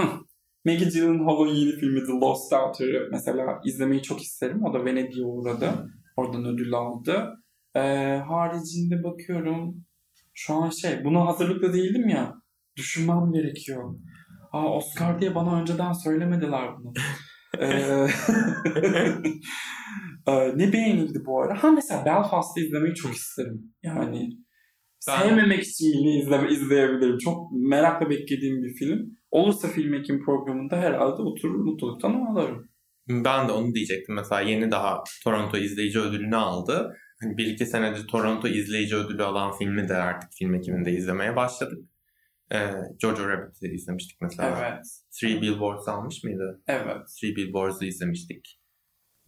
Maggie 0.64 0.88
Gyllenhaal'ın 0.88 1.54
yeni 1.54 1.72
filmi 1.72 2.00
The 2.06 2.12
Lost 2.12 2.52
Daughter'ı 2.52 3.08
mesela 3.12 3.60
izlemeyi 3.64 4.02
çok 4.02 4.22
isterim. 4.22 4.64
O 4.64 4.74
da 4.74 4.84
Venedik'e 4.84 5.24
uğradı. 5.24 5.90
Oradan 6.16 6.44
ödül 6.44 6.74
aldı. 6.74 7.34
Ee, 7.76 8.22
haricinde 8.28 9.04
bakıyorum 9.04 9.84
şu 10.34 10.54
an 10.54 10.70
şey 10.70 11.04
buna 11.04 11.26
hazırlıklı 11.26 11.72
değildim 11.72 12.08
ya. 12.08 12.34
Düşünmem 12.76 13.32
gerekiyor. 13.32 13.94
Aa, 14.52 14.76
Oscar 14.76 15.20
diye 15.20 15.34
bana 15.34 15.60
önceden 15.60 15.92
söylemediler 15.92 16.68
bunu. 16.78 16.92
Ee, 17.60 18.06
Ee, 20.26 20.58
ne 20.58 20.72
beğenildi 20.72 21.18
bu 21.26 21.42
ara? 21.42 21.62
Ha 21.62 21.70
mesela 21.70 22.04
Belfast'ı 22.04 22.60
izlemeyi 22.60 22.94
çok 22.94 23.14
isterim. 23.14 23.74
Yani 23.82 24.30
Ben- 25.08 25.20
sevmemek 25.22 25.62
için 25.62 26.20
izleme, 26.20 26.50
izleyebilirim. 26.50 27.18
Çok 27.18 27.52
merakla 27.52 28.10
beklediğim 28.10 28.62
bir 28.62 28.74
film. 28.74 29.18
Olursa 29.30 29.68
film 29.68 29.94
ekim 29.94 30.24
programında 30.24 30.76
herhalde 30.76 31.22
oturur 31.22 31.64
mutluluktan 31.64 32.12
ağlarım. 32.12 32.70
Ben 33.08 33.48
de 33.48 33.52
onu 33.52 33.74
diyecektim. 33.74 34.14
Mesela 34.14 34.40
yeni 34.40 34.70
daha 34.70 35.02
Toronto 35.24 35.56
izleyici 35.56 36.00
ödülünü 36.00 36.36
aldı. 36.36 36.96
Hani 37.22 37.36
bir 37.36 37.46
iki 37.46 37.66
senedir 37.66 38.06
Toronto 38.06 38.48
izleyici 38.48 38.96
ödülü 38.96 39.22
alan 39.22 39.58
filmi 39.58 39.88
de 39.88 39.94
artık 39.94 40.30
film 40.38 40.54
ekiminde 40.54 40.92
izlemeye 40.92 41.36
başladık. 41.36 41.78
Ee, 42.52 42.70
Jojo 43.02 43.28
Rabbit'i 43.28 43.74
izlemiştik 43.74 44.20
mesela. 44.20 44.58
Evet. 44.60 44.84
Three 45.20 45.42
Billboards 45.42 45.88
almış 45.88 46.24
mıydı? 46.24 46.62
Evet. 46.66 46.98
Three 47.20 47.36
Billboards'ı 47.36 47.84
izlemiştik. 47.84 48.60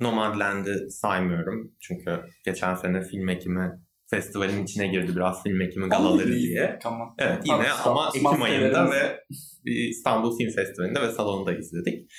Nomadland'ı 0.01 0.91
saymıyorum. 0.91 1.73
Çünkü 1.81 2.21
geçen 2.45 2.75
sene 2.75 3.03
film 3.03 3.29
ekimi 3.29 3.71
festivalin 4.13 4.65
içine 4.65 4.87
girdi 4.87 5.13
biraz 5.17 5.43
film 5.43 5.61
ekimi 5.61 5.89
galaları 5.89 6.29
diye. 6.33 6.79
Ama. 6.85 7.15
Evet 7.19 7.43
yine 7.45 7.57
Tabii, 7.57 7.91
ama 7.91 8.09
Ekim 8.09 8.23
maskelerimiz- 8.23 8.43
ayında 8.45 8.91
ve 8.91 9.21
İstanbul 9.65 10.39
Film 10.39 10.51
Festivali'nde 10.51 11.01
ve 11.03 11.13
salonda 11.13 11.53
izledik. 11.59 12.11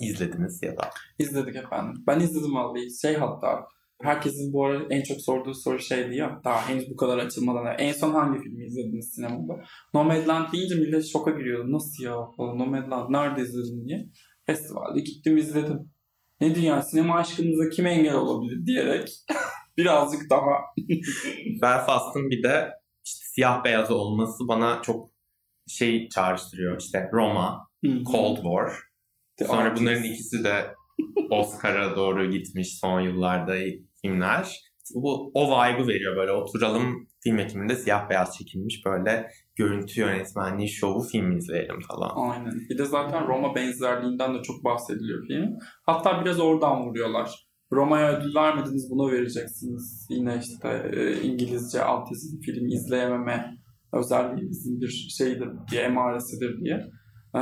İzlediniz 0.00 0.62
ya 0.62 0.76
da. 0.76 0.90
İzledik 1.18 1.56
efendim. 1.56 2.04
Ben 2.06 2.20
izledim 2.20 2.54
vallahi. 2.54 2.98
Şey 3.02 3.14
hatta 3.14 3.66
herkesin 4.02 4.52
bu 4.52 4.64
ara 4.66 4.82
en 4.90 5.02
çok 5.02 5.20
sorduğu 5.20 5.54
soru 5.54 5.78
şeydi 5.78 6.16
ya. 6.16 6.40
Daha 6.44 6.68
henüz 6.68 6.90
bu 6.90 6.96
kadar 6.96 7.18
açılmadan. 7.18 7.74
En 7.78 7.92
son 7.92 8.12
hangi 8.14 8.38
filmi 8.42 8.64
izlediniz 8.64 9.12
sinemada? 9.14 9.52
Nomadland 9.94 10.52
deyince 10.52 10.74
millet 10.74 11.06
şoka 11.12 11.30
giriyordu. 11.30 11.72
Nasıl 11.72 12.04
ya? 12.04 12.16
Falan, 12.36 12.58
Nomadland 12.58 13.10
nerede 13.10 13.42
izledin 13.42 13.88
diye. 13.88 14.06
Festivalde 14.46 15.00
gittim 15.00 15.36
izledim. 15.36 15.78
Ne 16.40 16.54
dünya 16.54 16.82
sinema 16.82 17.14
aşkımıza 17.14 17.68
kim 17.68 17.86
engel 17.86 18.14
olabilir 18.14 18.66
diyerek 18.66 19.08
birazcık 19.78 20.30
daha 20.30 20.60
Belfast'ın 21.62 22.30
bir 22.30 22.42
de 22.42 22.70
işte 23.04 23.24
siyah 23.24 23.64
beyaz 23.64 23.90
olması 23.90 24.48
bana 24.48 24.82
çok 24.82 25.10
şey 25.66 26.08
çağrıştırıyor. 26.08 26.80
İşte 26.80 27.10
Roma, 27.12 27.68
Cold 27.84 28.36
War. 28.36 28.72
The 29.36 29.44
Sonra 29.44 29.62
Artist. 29.62 29.82
bunların 29.82 30.02
ikisi 30.02 30.44
de 30.44 30.74
Oscar'a 31.30 31.96
doğru 31.96 32.30
gitmiş 32.30 32.78
son 32.78 33.00
yıllarda 33.00 33.54
filmler. 34.02 34.60
Bu 34.94 35.30
o 35.34 35.46
vibe'ı 35.50 35.86
veriyor 35.88 36.16
böyle 36.16 36.32
oturalım 36.32 37.08
film 37.20 37.38
ekiminde 37.38 37.76
siyah 37.76 38.10
beyaz 38.10 38.38
çekilmiş 38.38 38.84
böyle 38.86 39.30
görüntü 39.56 40.00
yönetmenliği 40.00 40.68
şovu 40.68 41.02
film 41.02 41.36
izleyelim 41.36 41.80
falan. 41.80 42.30
Aynen. 42.30 42.52
Bir 42.70 42.78
de 42.78 42.84
zaten 42.84 43.28
Roma 43.28 43.54
benzerliğinden 43.54 44.34
de 44.34 44.42
çok 44.42 44.64
bahsediliyor 44.64 45.26
film. 45.26 45.58
Hatta 45.86 46.24
biraz 46.24 46.40
oradan 46.40 46.82
vuruyorlar. 46.82 47.47
Roma'ya 47.72 48.18
ödül 48.18 48.34
vermediniz 48.34 48.90
buna 48.90 49.12
vereceksiniz. 49.12 50.06
Yine 50.10 50.40
işte 50.42 50.90
e, 50.92 51.22
İngilizce 51.22 51.82
altyazılı 51.82 52.40
film 52.40 52.66
izleyememe 52.66 53.54
özel 53.92 54.36
bir 54.36 54.88
şeydir 55.18 55.48
diye, 55.70 55.82
emaresidir 55.82 56.60
diye. 56.60 56.86
Ee, 57.34 57.40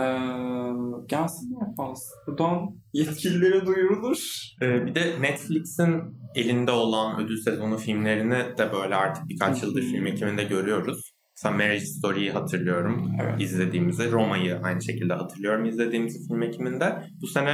gelsin 1.08 1.56
yapmaz. 1.60 2.10
Buradan 2.26 2.68
yetkililere 2.92 3.66
duyurulur. 3.66 4.18
Ee, 4.62 4.86
bir 4.86 4.94
de 4.94 5.22
Netflix'in 5.22 6.02
elinde 6.34 6.70
olan 6.70 7.20
ödül 7.20 7.36
sezonu 7.36 7.76
filmlerini 7.76 8.58
de 8.58 8.72
böyle 8.72 8.94
artık 8.94 9.28
birkaç 9.28 9.62
yıldır 9.62 9.82
film 9.82 10.06
ekiminde 10.06 10.44
görüyoruz. 10.44 11.12
Mesela 11.36 11.56
Marriage 11.56 11.84
Story'yi 11.84 12.30
hatırlıyorum 12.30 13.10
Evet. 13.22 13.42
izlediğimizi. 13.42 14.10
Roma'yı 14.12 14.58
aynı 14.62 14.82
şekilde 14.82 15.14
hatırlıyorum 15.14 15.64
izlediğimiz 15.64 16.28
film 16.28 16.42
ekiminde. 16.42 17.02
Bu 17.22 17.26
sene 17.26 17.52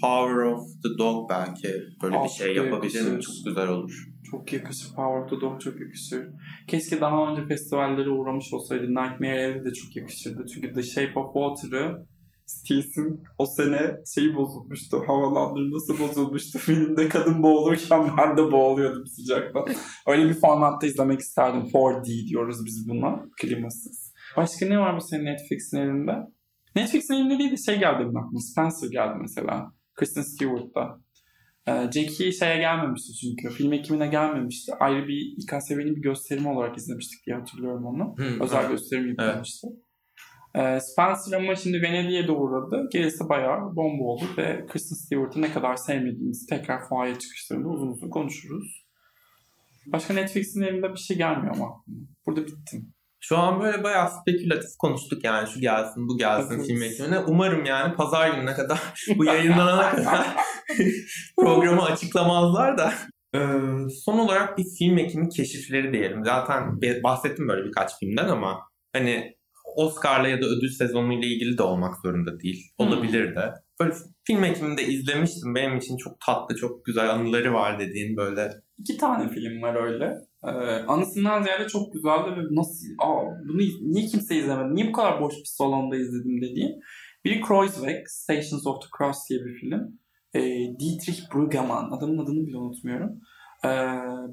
Power 0.00 0.36
of 0.36 0.60
the 0.82 0.98
Dog 0.98 1.30
belki 1.30 1.68
böyle 2.02 2.14
bir 2.14 2.20
Aa, 2.20 2.28
şey 2.28 2.54
çok 2.54 2.64
yapabilir 2.64 3.00
mi? 3.02 3.08
yakışır. 3.10 3.20
Çok 3.20 3.34
güzel 3.46 3.68
olur. 3.68 3.92
Çok 4.30 4.52
yakışır. 4.52 4.94
Power 4.94 5.22
of 5.22 5.30
the 5.30 5.40
Dog 5.40 5.60
çok 5.60 5.80
yakışır. 5.80 6.28
Keşke 6.68 7.00
daha 7.00 7.30
önce 7.30 7.46
festivallere 7.46 8.10
uğramış 8.10 8.52
olsaydı. 8.52 8.82
Nightmare 8.82 9.44
Alley 9.46 9.64
de 9.64 9.72
çok 9.72 9.96
yakışırdı. 9.96 10.46
Çünkü 10.54 10.72
The 10.72 10.82
Shape 10.82 11.18
of 11.20 11.34
Water'ı 11.34 12.06
Stills'in 12.46 13.22
o 13.38 13.46
sene 13.46 13.96
şeyi 14.14 14.34
bozulmuştu. 14.36 15.02
Havalandırması 15.06 15.98
bozulmuştu. 15.98 16.58
Filmde 16.66 17.08
kadın 17.08 17.42
boğulurken 17.42 18.10
ben 18.18 18.36
de 18.36 18.52
boğuluyordum 18.52 19.06
sıcaktan. 19.06 19.64
Öyle 20.06 20.28
bir 20.28 20.34
formatta 20.34 20.86
izlemek 20.86 21.20
isterdim. 21.20 21.60
4D 21.60 22.28
diyoruz 22.28 22.56
biz 22.66 22.88
buna. 22.88 23.24
Klimasız. 23.40 24.12
Başka 24.36 24.66
ne 24.66 24.78
var 24.78 24.96
bu 24.96 25.00
senin 25.00 25.24
Netflix'in 25.24 25.76
elinde? 25.76 26.12
Netflix'in 26.76 27.14
elinde 27.14 27.38
değil 27.38 27.50
de 27.52 27.56
şey 27.56 27.78
geldi 27.78 27.98
benim 28.00 28.16
aklıma. 28.16 28.40
Spencer 28.40 28.88
geldi 28.90 29.18
mesela. 29.20 29.72
Kristen 30.02 30.22
Stewart'ta. 30.22 30.98
Ee, 31.68 31.72
Jackie 31.72 32.32
şeye 32.32 32.58
gelmemişti 32.58 33.12
çünkü. 33.12 33.54
Film 33.54 33.72
ekimine 33.72 34.06
gelmemişti. 34.06 34.74
Ayrı 34.80 35.08
bir 35.08 35.34
İKSV'nin 35.38 35.96
bir 35.96 36.02
gösterimi 36.02 36.48
olarak 36.48 36.78
izlemiştik 36.78 37.26
diye 37.26 37.36
hatırlıyorum 37.36 37.86
onu. 37.86 38.14
Özel 38.44 38.68
gösterim 38.70 39.14
yapılmıştı. 39.18 39.68
Ee, 40.54 40.80
Spencer 40.80 41.36
ama 41.36 41.54
şimdi 41.54 41.82
Venedik'e 41.82 42.28
de 42.28 42.32
uğradı. 42.32 42.88
Gerisi 42.92 43.28
bayağı 43.28 43.76
bomba 43.76 44.04
oldu 44.04 44.24
ve 44.38 44.66
Kristen 44.68 44.96
Stewart'ı 44.96 45.42
ne 45.42 45.52
kadar 45.52 45.76
sevmediğimizi 45.76 46.46
tekrar 46.46 46.88
fuaya 46.88 47.18
çıkışlarında 47.18 47.68
uzun 47.68 47.88
uzun 47.88 48.10
konuşuruz. 48.10 48.86
Başka 49.86 50.14
Netflix'in 50.14 50.62
elinde 50.62 50.92
bir 50.92 50.98
şey 50.98 51.16
gelmiyor 51.16 51.54
ama. 51.56 51.84
Burada 52.26 52.46
bittim. 52.46 52.94
Şu 53.24 53.38
an 53.38 53.60
böyle 53.60 53.84
bayağı 53.84 54.10
spekülatif 54.10 54.70
konuştuk 54.78 55.24
yani 55.24 55.48
şu 55.48 55.60
gelsin 55.60 56.08
bu 56.08 56.18
gelsin 56.18 56.62
film 56.62 56.82
ekimine. 56.82 57.18
Umarım 57.18 57.64
yani 57.64 57.94
pazar 57.94 58.28
gününe 58.28 58.54
kadar 58.54 58.78
bu 59.16 59.24
yayınlanana 59.24 59.90
kadar 59.90 60.26
programı 61.36 61.84
açıklamazlar 61.84 62.78
da. 62.78 62.94
Ee, 63.34 63.38
son 64.04 64.18
olarak 64.18 64.58
bir 64.58 64.64
film 64.78 64.98
ekimi 64.98 65.28
keşifleri 65.28 65.92
diyelim. 65.92 66.24
Zaten 66.24 66.80
bahsettim 67.04 67.48
böyle 67.48 67.64
birkaç 67.64 67.98
filmden 67.98 68.28
ama 68.28 68.60
hani 68.92 69.36
Oscar'la 69.76 70.28
ya 70.28 70.42
da 70.42 70.46
ödül 70.46 70.70
sezonuyla 70.70 71.28
ilgili 71.28 71.58
de 71.58 71.62
olmak 71.62 71.94
zorunda 72.02 72.40
değil. 72.40 72.72
Olabilir 72.78 73.36
de. 73.36 73.52
Böyle 73.80 73.94
film 74.26 74.44
ekiminde 74.44 74.82
izlemiştim. 74.82 75.54
Benim 75.54 75.76
için 75.76 75.96
çok 75.96 76.20
tatlı, 76.26 76.56
çok 76.56 76.84
güzel 76.84 77.10
anıları 77.10 77.54
var 77.54 77.80
dediğin 77.80 78.16
böyle. 78.16 78.50
İki 78.82 78.96
tane 78.96 79.28
film 79.28 79.62
var 79.62 79.74
öyle. 79.74 80.14
Ee, 80.44 80.48
anısından 80.86 81.42
ziyade 81.42 81.68
çok 81.68 81.92
güzeldi 81.92 82.30
ve 82.30 82.42
nasıl, 82.50 82.86
aa, 82.98 83.24
bunu 83.48 83.62
niye 83.92 84.06
kimse 84.06 84.36
izlemedi, 84.36 84.74
niye 84.74 84.88
bu 84.88 84.92
kadar 84.92 85.20
boş 85.20 85.34
bir 85.34 85.44
salonda 85.44 85.96
izledim 85.96 86.42
dediğim. 86.42 86.72
Biri 87.24 87.40
Kreuzweg, 87.40 88.06
Stations 88.06 88.66
of 88.66 88.82
the 88.82 88.88
Cross 88.98 89.18
diye 89.30 89.40
bir 89.44 89.54
film. 89.60 89.98
Ee, 90.34 90.40
Dietrich 90.80 91.20
Brüggemann, 91.34 91.90
adamın 91.90 92.18
adını 92.18 92.46
bile 92.46 92.56
unutmuyorum. 92.56 93.10
Ee, 93.64 93.68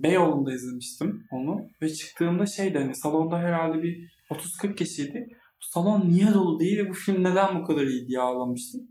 Beyoğlu'nda 0.03 0.53
izlemiştim 0.53 1.27
onu 1.31 1.69
ve 1.81 1.89
çıktığımda 1.89 2.45
şeydi 2.45 2.77
hani 2.77 2.95
salonda 2.95 3.37
herhalde 3.39 3.83
bir 3.83 4.11
30-40 4.29 4.75
kişiydi. 4.75 5.27
Bu 5.31 5.65
salon 5.65 6.09
niye 6.09 6.33
dolu 6.33 6.59
değil 6.59 6.77
ve 6.77 6.89
bu 6.89 6.93
film 6.93 7.23
neden 7.23 7.59
bu 7.59 7.63
kadar 7.63 7.81
iyi 7.81 8.07
diye 8.07 8.19
ağlamıştım. 8.19 8.81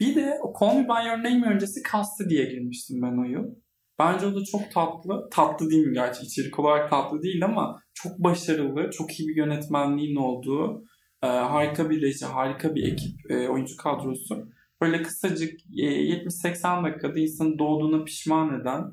Bir 0.00 0.14
de 0.14 0.38
o 0.42 0.52
Call 0.60 0.76
Me 0.76 0.84
By 0.84 1.08
Your 1.08 1.18
Name 1.18 1.54
öncesi 1.54 1.82
Kastı 1.82 2.28
diye 2.28 2.44
girmiştim 2.44 3.02
ben 3.02 3.22
o 3.22 3.24
yıl. 3.24 3.54
Bence 4.00 4.26
o 4.26 4.34
da 4.34 4.44
çok 4.44 4.72
tatlı. 4.72 5.28
Tatlı 5.30 5.70
değil 5.70 5.86
mi 5.86 5.94
gerçi? 5.94 6.22
İçerik 6.22 6.58
olarak 6.58 6.90
tatlı 6.90 7.22
değil 7.22 7.44
ama 7.44 7.82
çok 7.94 8.18
başarılı, 8.18 8.90
çok 8.90 9.20
iyi 9.20 9.28
bir 9.28 9.36
yönetmenliğin 9.36 10.16
olduğu, 10.16 10.84
e, 11.22 11.26
harika 11.26 11.90
bir 11.90 12.02
reji, 12.02 12.26
harika 12.26 12.74
bir 12.74 12.92
ekip, 12.92 13.30
e, 13.30 13.48
oyuncu 13.48 13.76
kadrosu. 13.76 14.48
Böyle 14.80 15.02
kısacık 15.02 15.52
e, 15.78 15.86
70-80 15.86 16.84
dakikada 16.84 17.18
insanın 17.18 17.58
doğduğuna 17.58 18.04
pişman 18.04 18.60
eden 18.60 18.84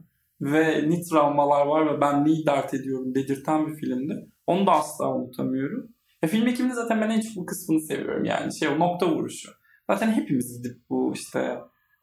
ve 0.41 0.89
ne 0.89 1.01
travmalar 1.01 1.65
var 1.65 1.93
ve 1.93 2.01
ben 2.01 2.25
neyi 2.25 2.45
dert 2.45 2.73
ediyorum 2.73 3.15
dedirten 3.15 3.67
bir 3.67 3.75
filmdi. 3.75 4.13
Onu 4.47 4.67
da 4.67 4.71
asla 4.71 5.15
unutamıyorum. 5.15 5.89
Ya 6.23 6.29
film 6.29 6.47
ekiminde 6.47 6.73
zaten 6.73 7.01
ben 7.01 7.09
en 7.09 7.21
çok 7.21 7.35
bu 7.35 7.45
kısmını 7.45 7.81
seviyorum 7.81 8.25
yani 8.25 8.59
şey 8.59 8.67
o 8.67 8.79
nokta 8.79 9.15
vuruşu. 9.15 9.49
Zaten 9.89 10.11
hepimiz 10.11 10.57
gidip 10.57 10.89
bu 10.89 11.13
işte 11.15 11.57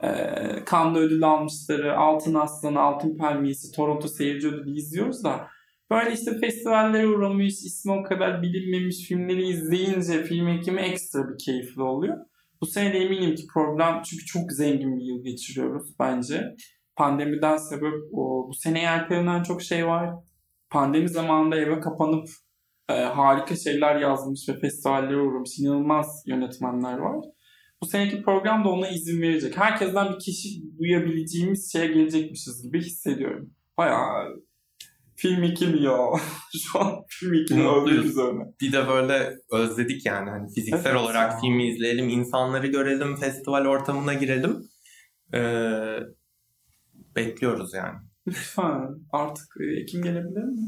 e, 0.04 0.64
Cannes 0.70 0.98
ödül 0.98 1.24
almışları, 1.24 1.98
Altın 1.98 2.34
Aslanı, 2.34 2.80
Altın 2.80 3.16
Palmiyesi, 3.16 3.72
Toronto 3.76 4.08
Seyirci 4.08 4.48
Ödülü 4.48 4.76
izliyoruz 4.76 5.24
da 5.24 5.48
böyle 5.90 6.12
işte 6.12 6.38
festivallere 6.40 7.06
uğramış, 7.06 7.54
ismi 7.54 7.92
o 7.92 8.02
kadar 8.02 8.42
bilinmemiş 8.42 9.08
filmleri 9.08 9.48
izleyince 9.48 10.24
film 10.24 10.48
ekimi 10.48 10.80
ekstra 10.80 11.28
bir 11.28 11.44
keyifli 11.44 11.82
oluyor. 11.82 12.16
Bu 12.60 12.66
sene 12.66 12.92
de 12.92 12.98
eminim 12.98 13.34
ki 13.34 13.42
problem 13.54 14.02
çünkü 14.02 14.24
çok 14.24 14.52
zengin 14.52 14.98
bir 14.98 15.04
yıl 15.04 15.24
geçiriyoruz 15.24 15.94
bence. 15.98 16.54
Pandemiden 16.96 17.56
sebep 17.56 17.94
o. 18.12 18.48
Bu 18.48 18.54
sene 18.54 18.82
ertelenen 18.82 19.42
çok 19.42 19.62
şey 19.62 19.86
var. 19.86 20.10
Pandemi 20.70 21.08
zamanında 21.08 21.56
eve 21.56 21.80
kapanıp 21.80 22.28
e, 22.88 22.92
harika 22.92 23.56
şeyler 23.56 23.96
yazmış 23.96 24.48
ve 24.48 24.60
festivallere 24.60 25.16
uğramış 25.16 25.58
inanılmaz 25.58 26.22
yönetmenler 26.26 26.98
var. 26.98 27.16
Bu 27.84 27.88
seneki 27.88 28.22
program 28.22 28.64
da 28.64 28.68
ona 28.68 28.88
izin 28.88 29.22
verecek. 29.22 29.56
Herkesten 29.56 30.12
bir 30.12 30.18
kişi 30.18 30.48
duyabileceğimiz 30.78 31.72
şeye 31.72 31.86
gelecekmişiz 31.86 32.62
gibi 32.62 32.80
hissediyorum. 32.80 33.50
Bayağı 33.78 34.28
film 35.16 35.42
ekimi 35.42 35.82
ya. 35.82 35.98
Şu 36.62 36.80
an 36.80 36.94
film 37.08 37.34
ekimi 37.34 37.62
Mutluyuz. 37.62 37.98
övdük 37.98 38.10
üzerine. 38.10 38.42
Bir 38.60 38.72
de 38.72 38.88
böyle 38.88 39.32
özledik 39.52 40.06
yani. 40.06 40.30
Hani 40.30 40.48
fiziksel 40.54 40.90
Evet 40.90 41.00
olarak 41.00 41.40
filmi 41.40 41.68
izleyelim, 41.68 42.08
insanları 42.08 42.66
görelim, 42.66 43.16
festival 43.16 43.66
ortamına 43.66 44.14
girelim. 44.14 44.56
Ee, 45.34 45.98
bekliyoruz 47.16 47.74
yani. 47.74 47.98
Lütfen 48.26 48.88
artık 49.12 49.44
e, 49.60 49.80
Ekim 49.80 50.02
gelebilir 50.02 50.44
mi? 50.44 50.60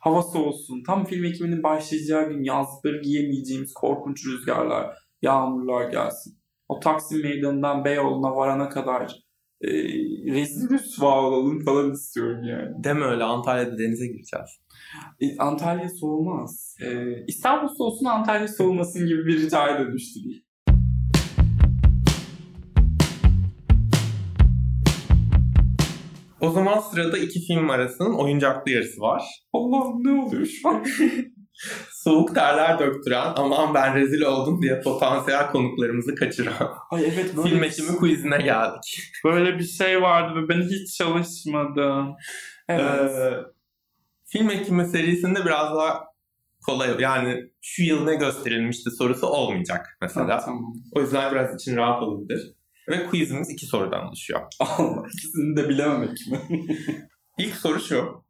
Hava 0.00 0.22
soğusun. 0.22 0.82
Tam 0.86 1.04
film 1.04 1.24
ekiminin 1.24 1.62
başlayacağı 1.62 2.28
gün 2.28 2.42
yazlıkları 2.42 3.02
giyemeyeceğimiz 3.02 3.74
korkunç 3.74 4.26
rüzgarlar, 4.26 4.96
yağmurlar 5.22 5.90
gelsin. 5.90 6.43
O 6.68 6.80
Taksim 6.80 7.22
Meydanı'ndan 7.22 7.84
Beyoğlu'na 7.84 8.36
varana 8.36 8.68
kadar 8.68 9.24
e, 9.60 9.68
rezil 10.32 10.70
rüsva 10.70 11.20
olalım 11.20 11.64
falan 11.64 11.92
istiyorum 11.92 12.44
yani. 12.44 12.84
Deme 12.84 13.04
öyle 13.04 13.24
Antalya'da 13.24 13.78
denize 13.78 14.06
gireceğiz. 14.06 14.50
E, 15.20 15.38
Antalya 15.38 15.88
soğumaz. 15.88 16.76
E, 16.82 16.86
İstanbul 17.26 17.68
soğusun 17.68 18.04
Antalya 18.04 18.48
soğumasın 18.48 19.06
gibi 19.06 19.26
bir 19.26 19.40
ricaya 19.40 19.78
dönüştü 19.78 20.20
değil. 20.24 20.44
O 26.40 26.50
zaman 26.50 26.80
sırada 26.80 27.18
iki 27.18 27.40
film 27.40 27.70
arasının 27.70 28.14
oyuncaklı 28.14 28.70
yarısı 28.70 29.00
var. 29.00 29.22
Allah'ım 29.52 30.04
ne 30.04 30.22
oluyor 30.22 30.46
şu 30.46 30.68
an? 30.68 30.84
Soğuk 32.04 32.34
terler 32.34 32.78
döktüren 32.78 33.32
aman 33.36 33.74
ben 33.74 33.94
rezil 33.94 34.22
oldum 34.22 34.62
diye 34.62 34.80
potansiyel 34.80 35.50
konuklarımızı 35.50 36.14
kaçıran 36.14 36.70
Ay 36.90 37.04
evet 37.04 37.36
böyle 37.36 37.48
film 37.48 37.62
bir, 37.62 37.66
ekimi 37.66 37.96
quizine 37.96 38.38
geldik. 38.38 39.02
böyle 39.24 39.58
bir 39.58 39.64
şey 39.64 40.02
vardı 40.02 40.42
ve 40.42 40.48
ben 40.48 40.62
hiç 40.62 40.96
çalışmadım. 40.96 42.14
Evet. 42.68 43.10
Ee, 43.10 43.32
film 44.26 44.50
ekimi 44.50 44.86
serisinde 44.86 45.44
biraz 45.44 45.74
daha 45.74 46.04
kolay 46.66 47.00
yani 47.00 47.50
şu 47.62 47.82
yıl 47.82 48.04
ne 48.04 48.14
gösterilmişti 48.14 48.90
sorusu 48.90 49.26
olmayacak 49.26 49.98
mesela. 50.00 50.36
Ha, 50.36 50.42
tamam. 50.44 50.74
O 50.92 51.00
yüzden 51.00 51.32
biraz 51.32 51.54
için 51.54 51.76
rahat 51.76 52.02
olabilir. 52.02 52.54
Ve 52.88 53.06
quizimiz 53.06 53.50
iki 53.50 53.66
sorudan 53.66 54.06
oluşuyor. 54.08 54.40
Allah 54.60 55.06
ikisini 55.14 55.56
de 55.56 55.68
bilememek 55.68 56.18
mi? 56.30 56.40
İlk 57.38 57.54
soru 57.54 57.80
şu. 57.80 58.23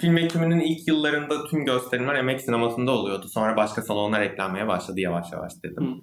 Film 0.00 0.16
ekiminin 0.16 0.60
ilk 0.60 0.88
yıllarında 0.88 1.44
tüm 1.46 1.64
gösterimler 1.64 2.14
emek 2.14 2.40
sinemasında 2.40 2.90
oluyordu. 2.92 3.26
Sonra 3.28 3.56
başka 3.56 3.82
salonlar 3.82 4.20
eklenmeye 4.20 4.66
başladı 4.66 5.00
yavaş 5.00 5.32
yavaş 5.32 5.52
dedim. 5.64 6.00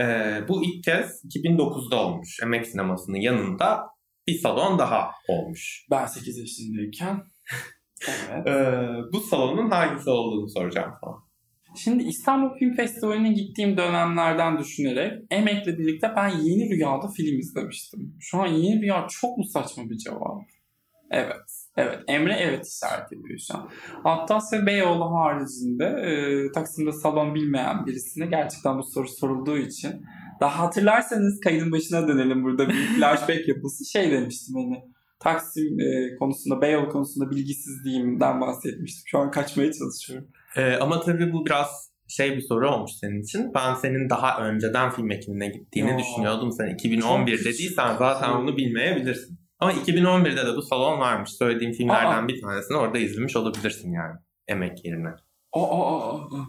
Ee, 0.00 0.48
bu 0.48 0.64
ilk 0.64 0.84
kez 0.84 1.24
2009'da 1.24 1.96
olmuş. 1.96 2.38
Emek 2.42 2.66
sinemasının 2.66 3.16
yanında 3.16 3.80
bir 4.26 4.38
salon 4.38 4.78
daha 4.78 5.10
olmuş. 5.28 5.86
ben 5.90 6.06
8 6.06 6.38
yaşındayken. 6.38 7.22
Evet. 8.30 8.46
Ee, 8.46 8.88
bu 9.12 9.20
salonun 9.20 9.70
hangisi 9.70 10.10
olduğunu 10.10 10.48
soracağım 10.48 10.92
sana. 11.04 11.14
Şimdi 11.76 12.02
İstanbul 12.04 12.58
Film 12.58 12.74
Festivali'ne 12.76 13.32
gittiğim 13.32 13.76
dönemlerden 13.76 14.58
düşünerek 14.58 15.12
Emek'le 15.30 15.66
birlikte 15.66 16.12
ben 16.16 16.28
Yeni 16.28 16.70
Rüya'da 16.70 17.08
film 17.16 17.38
izlemiştim. 17.38 18.16
Şu 18.20 18.38
an 18.38 18.46
Yeni 18.46 18.82
Rüya 18.82 19.06
çok 19.10 19.38
mu 19.38 19.44
saçma 19.44 19.90
bir 19.90 19.96
cevap? 19.96 20.42
Evet. 21.10 21.57
Evet. 21.78 21.98
Emre 22.08 22.36
evet 22.40 22.66
işaret 22.66 23.12
ediyor 23.12 23.38
şu 23.48 23.58
an. 23.58 23.68
Atlas 24.04 24.52
ve 24.52 24.66
Beyoğlu 24.66 25.04
haricinde 25.14 25.84
e, 25.84 26.52
Taksim'de 26.52 26.92
salon 26.92 27.34
bilmeyen 27.34 27.86
birisine 27.86 28.26
gerçekten 28.26 28.78
bu 28.78 28.82
soru 28.82 29.08
sorulduğu 29.08 29.58
için 29.58 30.04
daha 30.40 30.58
hatırlarsanız 30.58 31.40
kaydın 31.40 31.72
başına 31.72 32.08
dönelim 32.08 32.44
burada 32.44 32.68
bir 32.68 32.74
flashback 32.96 33.48
yapısı 33.48 33.84
şey 33.92 34.10
demiştim 34.10 34.54
hani 34.54 34.82
Taksim 35.20 35.80
e, 35.80 36.16
konusunda 36.18 36.60
Beyoğlu 36.62 36.88
konusunda 36.88 37.30
bilgisizliğimden 37.30 38.40
bahsetmiştim. 38.40 39.02
Şu 39.06 39.18
an 39.18 39.30
kaçmaya 39.30 39.72
çalışıyorum. 39.72 40.28
Ee, 40.56 40.76
ama 40.76 41.00
tabii 41.00 41.32
bu 41.32 41.46
biraz 41.46 41.90
şey 42.08 42.36
bir 42.36 42.40
soru 42.40 42.70
olmuş 42.70 42.90
senin 43.00 43.22
için. 43.22 43.54
Ben 43.54 43.74
senin 43.74 44.10
daha 44.10 44.48
önceden 44.48 44.90
film 44.90 45.10
ekimine 45.10 45.48
gittiğini 45.48 45.90
Ya. 45.90 45.98
düşünüyordum. 45.98 46.52
Sen 46.52 46.74
2011 46.74 47.36
Çok 47.36 47.46
dediysen 47.46 47.96
zaten 47.98 48.38
bunu 48.42 48.56
bilmeyebilirsin. 48.56 49.37
Ama 49.60 49.72
2011'de 49.72 50.46
de 50.46 50.56
bu 50.56 50.62
salon 50.62 51.00
varmış. 51.00 51.30
Söylediğim 51.30 51.72
filmlerden 51.72 52.24
Aa. 52.24 52.28
bir 52.28 52.40
tanesini 52.42 52.76
orada 52.76 52.98
izlemiş 52.98 53.36
olabilirsin 53.36 53.92
yani. 53.92 54.14
Emek 54.48 54.84
yerine. 54.84 55.08
Aa, 55.52 55.62
aa, 55.62 55.96
aa, 55.96 56.16
aa. 56.16 56.46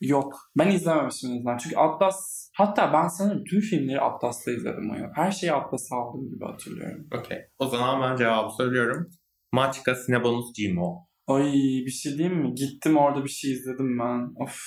Yok. 0.00 0.36
Ben 0.58 0.70
izlememişim 0.70 1.30
en 1.30 1.34
azından. 1.34 1.56
Çünkü 1.58 1.76
Atlas 1.76 2.50
hatta 2.56 2.92
ben 2.92 3.08
sanırım 3.08 3.44
tüm 3.44 3.60
filmleri 3.60 4.00
Atlas'ta 4.00 4.50
izledim 4.50 4.90
o 4.90 4.94
yıl. 4.94 5.06
Her 5.14 5.30
şeyi 5.30 5.52
Atlas'a 5.52 5.96
aldığım 5.96 6.30
gibi 6.30 6.44
hatırlıyorum. 6.44 7.06
Okey. 7.18 7.38
O 7.58 7.66
zaman 7.66 8.02
ben 8.02 8.16
cevabı 8.16 8.50
söylüyorum. 8.56 9.10
Maçka 9.52 9.94
Sinebonus 9.94 10.52
Gimo. 10.56 11.08
Ay 11.26 11.52
bir 11.86 11.90
şey 11.90 12.18
diyeyim 12.18 12.38
mi? 12.38 12.54
Gittim 12.54 12.96
orada 12.96 13.24
bir 13.24 13.28
şey 13.28 13.52
izledim 13.52 13.98
ben. 13.98 14.44
Of. 14.44 14.58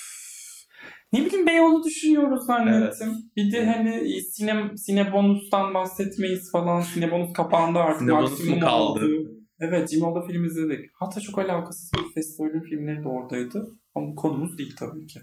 Ne 1.14 1.26
bileyim 1.26 1.48
Beyoğlu 1.48 1.84
düşünüyoruz 1.84 2.46
zannettim. 2.46 3.14
Bir 3.36 3.52
de 3.52 3.66
hani 3.66 4.22
sine, 4.22 4.78
sine 4.78 5.14
bonustan 5.14 5.74
bahsetmeyiz 5.74 6.52
falan. 6.52 6.82
Sine 6.82 7.12
bonus 7.12 7.34
kapandı 7.34 7.80
artık. 7.80 8.00
Sine 8.00 8.12
bonus 8.12 8.30
mu 8.30 8.36
Maksimum 8.38 8.60
kaldı? 8.60 9.00
oldu. 9.06 9.32
Evet 9.60 9.90
Cimo'da 9.90 10.22
film 10.28 10.46
izledik. 10.46 10.90
Hatta 10.94 11.22
çok 11.22 11.40
alakasız 11.40 11.92
bir 11.94 12.14
festivalin 12.14 12.62
filmleri 12.62 13.04
de 13.04 13.08
oradaydı. 13.08 13.68
Ama 13.96 14.16
konumuz 14.16 14.58
değil 14.58 14.76
tabii 14.80 15.08
ki. 15.08 15.20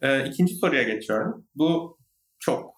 Ee, 0.00 0.28
ikinci 0.28 0.54
soruya 0.54 0.82
geçiyorum. 0.82 1.46
Bu 1.54 1.98
çok 2.40 2.74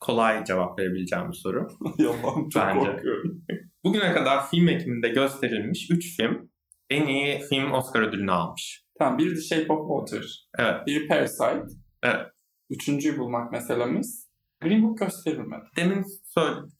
kolay 0.00 0.44
cevap 0.44 0.78
verebileceğim 0.78 1.28
bir 1.28 1.36
soru. 1.36 1.68
Yalan 1.98 2.48
çok 2.48 2.62
Bence. 2.62 2.78
korkuyorum. 2.86 3.44
Bugüne 3.84 4.12
kadar 4.12 4.48
film 4.50 4.68
ekiminde 4.68 5.08
gösterilmiş 5.08 5.90
3 5.90 6.16
film 6.16 6.50
en 6.90 7.06
iyi 7.06 7.40
film 7.48 7.72
Oscar 7.72 8.02
ödülünü 8.02 8.32
almış. 8.32 8.85
Tamam 8.98 9.18
biri 9.18 9.34
The 9.34 9.40
Shape 9.40 9.72
of 9.72 10.08
Water. 10.08 10.26
Evet. 10.58 10.86
Biri 10.86 11.08
Parasite. 11.08 11.62
Evet. 12.02 12.26
Üçüncüyü 12.70 13.18
bulmak 13.18 13.52
meselemiz. 13.52 14.26
Green 14.62 14.82
Book 14.82 14.98
gösterilmedi. 14.98 15.62
Demin 15.76 16.04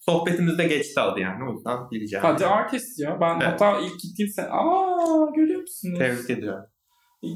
sohbetimizde 0.01 0.65
geçti 0.69 1.01
adı 1.01 1.21
yani 1.21 1.51
o 1.51 1.53
yüzden 1.53 1.91
bileceğim. 1.91 2.25
Ha 2.27 2.37
The 2.37 2.47
Artist 2.47 3.01
ya. 3.01 3.19
Ben 3.21 3.35
Evet. 3.41 3.43
hatta 3.53 3.81
ilk 3.81 4.01
gittiğim 4.01 4.29
sene... 4.31 4.47
Aa 4.47 5.31
görüyor 5.37 5.61
musunuz? 5.61 5.99
Tebrik 5.99 6.31
ediyorum. 6.31 6.65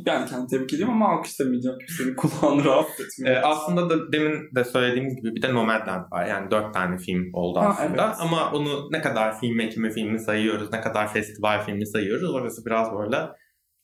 Ben 0.06 0.26
kendi 0.26 0.46
tebrik 0.46 0.72
ediyorum 0.74 0.94
ama 0.94 1.08
alkışlamayacağım 1.18 1.78
kimsenin 1.78 2.14
kulağını 2.16 2.64
rahatsız 2.64 3.00
Ee, 3.00 3.04
etmiyor. 3.04 3.42
aslında 3.44 3.90
da 3.90 4.12
demin 4.12 4.54
de 4.56 4.64
söylediğimiz 4.64 5.16
gibi 5.16 5.34
bir 5.34 5.42
de 5.42 5.54
Nomadland 5.54 6.12
var. 6.12 6.26
Yani 6.26 6.50
dört 6.50 6.74
tane 6.74 6.98
film 6.98 7.30
oldu 7.34 7.58
Ha, 7.60 7.68
aslında. 7.68 8.04
evet. 8.06 8.16
Ama 8.20 8.52
onu 8.52 8.88
ne 8.92 9.00
kadar 9.00 9.40
film 9.40 9.60
ekimi 9.60 9.90
filmi 9.92 10.20
sayıyoruz, 10.20 10.72
ne 10.72 10.80
kadar 10.80 11.12
festival 11.12 11.64
filmi 11.66 11.86
sayıyoruz 11.86 12.34
orası 12.34 12.64
biraz 12.66 12.92
böyle 12.92 13.16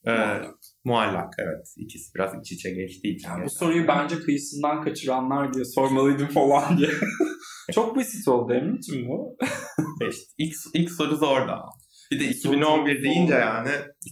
e, 0.08 0.12
muallak. 0.84 1.34
Evet. 1.38 1.66
İkisi 1.76 2.14
biraz 2.14 2.30
iç 2.40 2.52
içe 2.52 2.70
geçtiği 2.70 3.14
için. 3.14 3.28
Yani 3.28 3.44
bu 3.44 3.50
soruyu 3.50 3.88
bence 3.88 4.16
kıyısından 4.18 4.82
kaçıranlar 4.82 5.52
diye 5.54 5.64
sormalıydım 5.64 6.26
falan 6.28 6.78
diye. 6.78 6.90
Çok 7.74 7.96
basit 7.96 8.28
oldu 8.28 8.52
Emre'cim 8.52 9.08
bu. 9.08 9.36
İşte 10.10 10.24
ilk, 10.38 10.54
ilk 10.74 10.90
soru 10.90 11.16
zordu. 11.16 11.52
ama. 11.52 11.70
Bir 12.12 12.20
de 12.20 12.24
Soru 12.34 12.52
2011 12.54 12.96
zor. 12.96 13.02
deyince 13.04 13.34
yani 13.34 13.68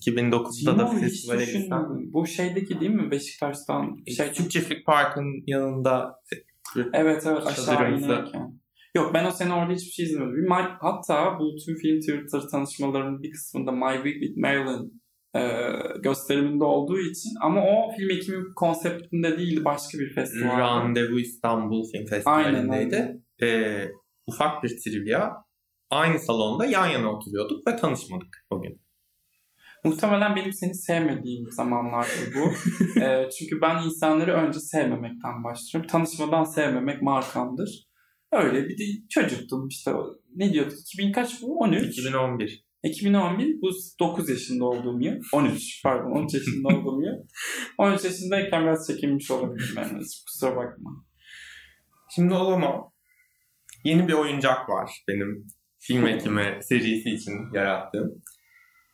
2009'da 0.07 0.79
da 0.79 0.87
festivale 0.87 1.45
gitsen. 1.45 2.13
Bu 2.13 2.27
şeydeki 2.27 2.81
değil 2.81 2.91
mi 2.93 3.11
Beşiktaş'tan? 3.11 3.97
Şey, 4.17 4.29
Küçük 4.29 4.51
Çiftlik 4.51 4.87
Park'ın 4.87 5.43
yanında 5.47 6.15
Evet 6.93 7.23
evet 7.27 7.47
aşağı 7.47 7.99
inerken. 7.99 8.61
Yok 8.97 9.15
ben 9.15 9.25
o 9.25 9.31
sene 9.31 9.53
orada 9.53 9.73
hiçbir 9.73 9.91
şey 9.91 10.05
izlemedim. 10.07 10.43
My- 10.45 10.77
hatta 10.81 11.39
bu 11.39 11.57
tüm 11.67 11.77
film 11.77 12.01
Twitter 12.01 12.41
tanışmalarının 12.51 13.23
bir 13.23 13.31
kısmında 13.31 13.73
My 13.73 13.95
Week 13.95 14.21
with 14.21 14.37
Marilyn 14.37 15.03
gösteriminde 16.03 16.65
olduğu 16.65 16.99
için 16.99 17.31
ama 17.43 17.61
o 17.61 17.93
film 17.97 18.11
ekimi 18.11 18.55
konseptinde 18.57 19.39
değildi 19.39 19.65
başka 19.65 19.99
bir 19.99 20.15
festival. 20.15 20.59
Randevu 20.59 21.21
İstanbul 21.21 21.85
Film 21.93 22.07
Festivali'ndeydi. 22.07 23.21
Ee, 23.43 23.89
ufak 24.27 24.63
bir 24.63 24.69
trivia. 24.69 25.31
Aynı 25.91 26.19
salonda 26.19 26.67
yan 26.67 26.87
yana 26.87 27.13
oturuyorduk 27.13 27.69
ve 27.69 27.77
tanışmadık 27.77 28.47
o 28.51 28.63
gün. 28.63 28.85
Muhtemelen 29.85 30.37
benim 30.37 30.53
seni 30.53 30.75
sevmediğim 30.75 31.51
zamanlardı 31.51 32.35
bu. 32.35 32.53
E, 33.01 33.29
çünkü 33.39 33.61
ben 33.61 33.83
insanları 33.83 34.33
önce 34.33 34.61
sevmemekten 34.61 35.45
başlıyorum. 35.45 35.91
Tanışmadan 35.91 36.45
sevmemek 36.45 37.03
markamdır. 37.03 37.89
Öyle 38.33 38.69
bir 38.69 38.79
de 38.79 38.85
çocuktum 39.11 39.69
işte 39.69 39.93
ne 40.35 40.53
diyorduk 40.53 40.81
2000 40.81 41.13
kaç 41.13 41.43
bu 41.43 41.59
13 41.59 41.83
2011. 41.85 42.65
2011 42.85 43.63
bu 43.63 43.71
9 44.01 44.29
yaşında 44.29 44.65
olduğum 44.65 45.01
yıl. 45.01 45.15
13 45.33 45.83
pardon 45.83 46.11
13 46.11 46.35
yaşında 46.35 46.69
olduğum 46.69 47.03
yıl. 47.03 47.15
13 47.79 48.05
yaşındayken 48.05 48.63
biraz 48.63 48.87
çekinmiş 48.87 49.31
olabilirim 49.31 49.75
ben. 49.77 50.01
Kusura 50.27 50.57
bakma. 50.57 50.91
Şimdi 52.15 52.35
o 52.35 52.51
zaman 52.51 52.83
yeni 53.85 54.09
bir 54.09 54.13
oyuncak 54.13 54.69
var 54.69 54.91
benim 55.09 55.47
film 55.79 56.07
ekimi 56.07 56.59
serisi 56.63 57.11
için 57.11 57.33
yarattığım. 57.55 58.23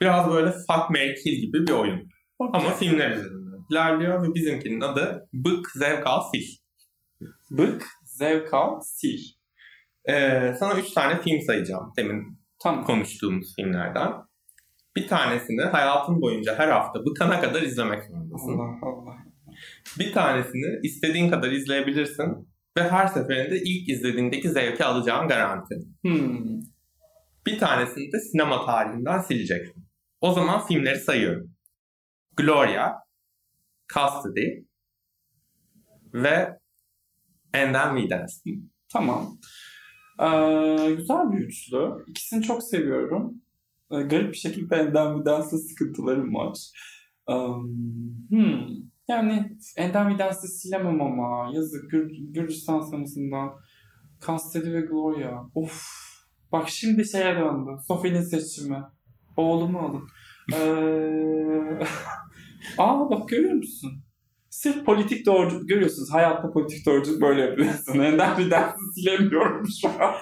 Biraz 0.00 0.30
böyle 0.30 0.50
Fuck, 0.50 0.90
Marry, 0.90 1.14
Kill 1.14 1.40
gibi 1.40 1.66
bir 1.66 1.72
oyun. 1.72 2.08
Ama 2.38 2.74
filmler 2.74 3.10
üzerinden 3.10 3.66
ilerliyor 3.70 4.22
ve 4.28 4.34
bizimkinin 4.34 4.80
adı 4.80 5.28
Bık, 5.32 5.70
Zevk 5.74 6.06
Al, 6.06 6.20
Sil. 6.30 6.46
Bık, 7.50 7.86
zevk 8.04 8.54
al, 8.54 8.80
sil. 8.96 9.22
Ee, 10.08 10.54
sana 10.60 10.80
üç 10.80 10.90
tane 10.92 11.22
film 11.22 11.40
sayacağım 11.40 11.92
demin 11.96 12.39
Tamam. 12.62 12.84
konuştuğumuz 12.84 13.56
filmlerden. 13.56 14.12
Bir 14.96 15.08
tanesini 15.08 15.62
hayatın 15.62 16.20
boyunca 16.20 16.58
her 16.58 16.68
hafta 16.68 17.00
bıkana 17.06 17.40
kadar 17.40 17.62
izlemek 17.62 18.04
zorundasın. 18.04 18.58
Allah 18.58 18.78
Allah. 18.82 19.16
Bir 19.98 20.12
tanesini 20.12 20.80
istediğin 20.82 21.30
kadar 21.30 21.50
izleyebilirsin 21.50 22.48
ve 22.76 22.90
her 22.90 23.06
seferinde 23.06 23.60
ilk 23.62 23.88
izlediğindeki 23.88 24.50
zevki 24.50 24.84
alacağın 24.84 25.28
garanti. 25.28 25.74
Hmm. 26.02 26.60
Bir 27.46 27.58
tanesini 27.58 28.12
de 28.12 28.20
sinema 28.20 28.66
tarihinden 28.66 29.20
sileceksin. 29.20 29.86
O 30.20 30.32
zaman 30.32 30.66
filmleri 30.66 30.98
sayıyorum. 30.98 31.54
Gloria, 32.36 32.92
Custody 33.94 34.46
ve 36.14 36.58
And 37.54 37.74
Then 37.74 37.96
We 37.96 38.10
Dance. 38.10 38.32
Tamam. 38.92 39.38
Ee, 40.20 40.94
güzel 40.94 41.32
bir 41.32 41.38
üçlü. 41.38 42.04
İkisini 42.06 42.42
çok 42.42 42.62
seviyorum. 42.62 43.34
Ee, 43.90 44.00
garip 44.02 44.32
bir 44.32 44.38
şekilde 44.38 44.76
Enden 44.76 45.20
Videns'le 45.20 45.68
sıkıntılarım 45.68 46.34
var. 46.34 46.58
Ee, 47.28 47.34
hmm. 48.30 48.66
Yani 49.08 49.56
Enden 49.76 50.14
Videns'le 50.14 50.60
silemem 50.62 51.00
ama. 51.00 51.50
Yazık 51.54 51.90
Gür 51.90 52.10
Gürcistan 52.18 52.80
sanatından. 52.80 53.50
Custody 54.26 54.72
ve 54.72 54.80
Gloria. 54.80 55.42
Of. 55.54 55.82
Bak 56.52 56.68
şimdi 56.68 57.08
şeye 57.08 57.36
döndü. 57.36 57.70
Sophie'nin 57.88 58.22
seçimi. 58.22 58.82
Oğlumu 59.36 59.78
alın. 59.78 60.08
Ee... 60.54 61.78
Aa 62.78 63.10
bak 63.10 63.28
görüyor 63.28 63.54
musun? 63.54 63.90
Sırf 64.50 64.84
politik 64.84 65.26
doğruculuk 65.26 65.68
görüyorsunuz. 65.68 66.12
Hayatta 66.12 66.50
politik 66.50 66.86
doğruculuk 66.86 67.22
böyle 67.22 67.40
yapıyorsun. 67.40 67.98
Neden 67.98 68.38
bir 68.38 68.50
dersi 68.50 68.76
silemiyorum 68.94 69.64
şu 69.82 69.88
an. 69.88 70.14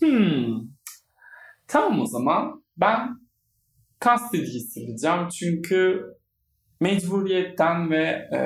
hmm. 0.00 0.70
Tamam 1.68 2.00
o 2.00 2.06
zaman. 2.06 2.64
Ben 2.76 3.08
Castidy'yi 4.04 4.60
sileceğim. 4.60 5.28
Çünkü 5.28 6.04
mecburiyetten 6.80 7.90
ve 7.90 8.28
e, 8.34 8.40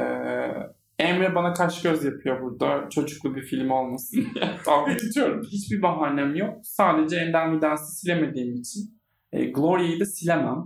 Emre 0.98 1.34
bana 1.34 1.52
kaş 1.52 1.82
göz 1.82 2.04
yapıyor 2.04 2.42
burada. 2.42 2.88
Çocuklu 2.90 3.36
bir 3.36 3.42
film 3.42 3.70
olmasın 3.70 4.26
diye. 4.34 4.44
Dalga 4.66 4.92
geçiyorum. 4.92 5.42
Hiçbir 5.52 5.82
bahanem 5.82 6.34
yok. 6.34 6.58
Sadece 6.62 7.16
Enden 7.16 7.56
Videns'i 7.56 8.00
silemediğim 8.00 8.54
için. 8.54 9.00
E, 9.32 9.44
Gloria'yı 9.44 10.00
da 10.00 10.04
silemem. 10.04 10.64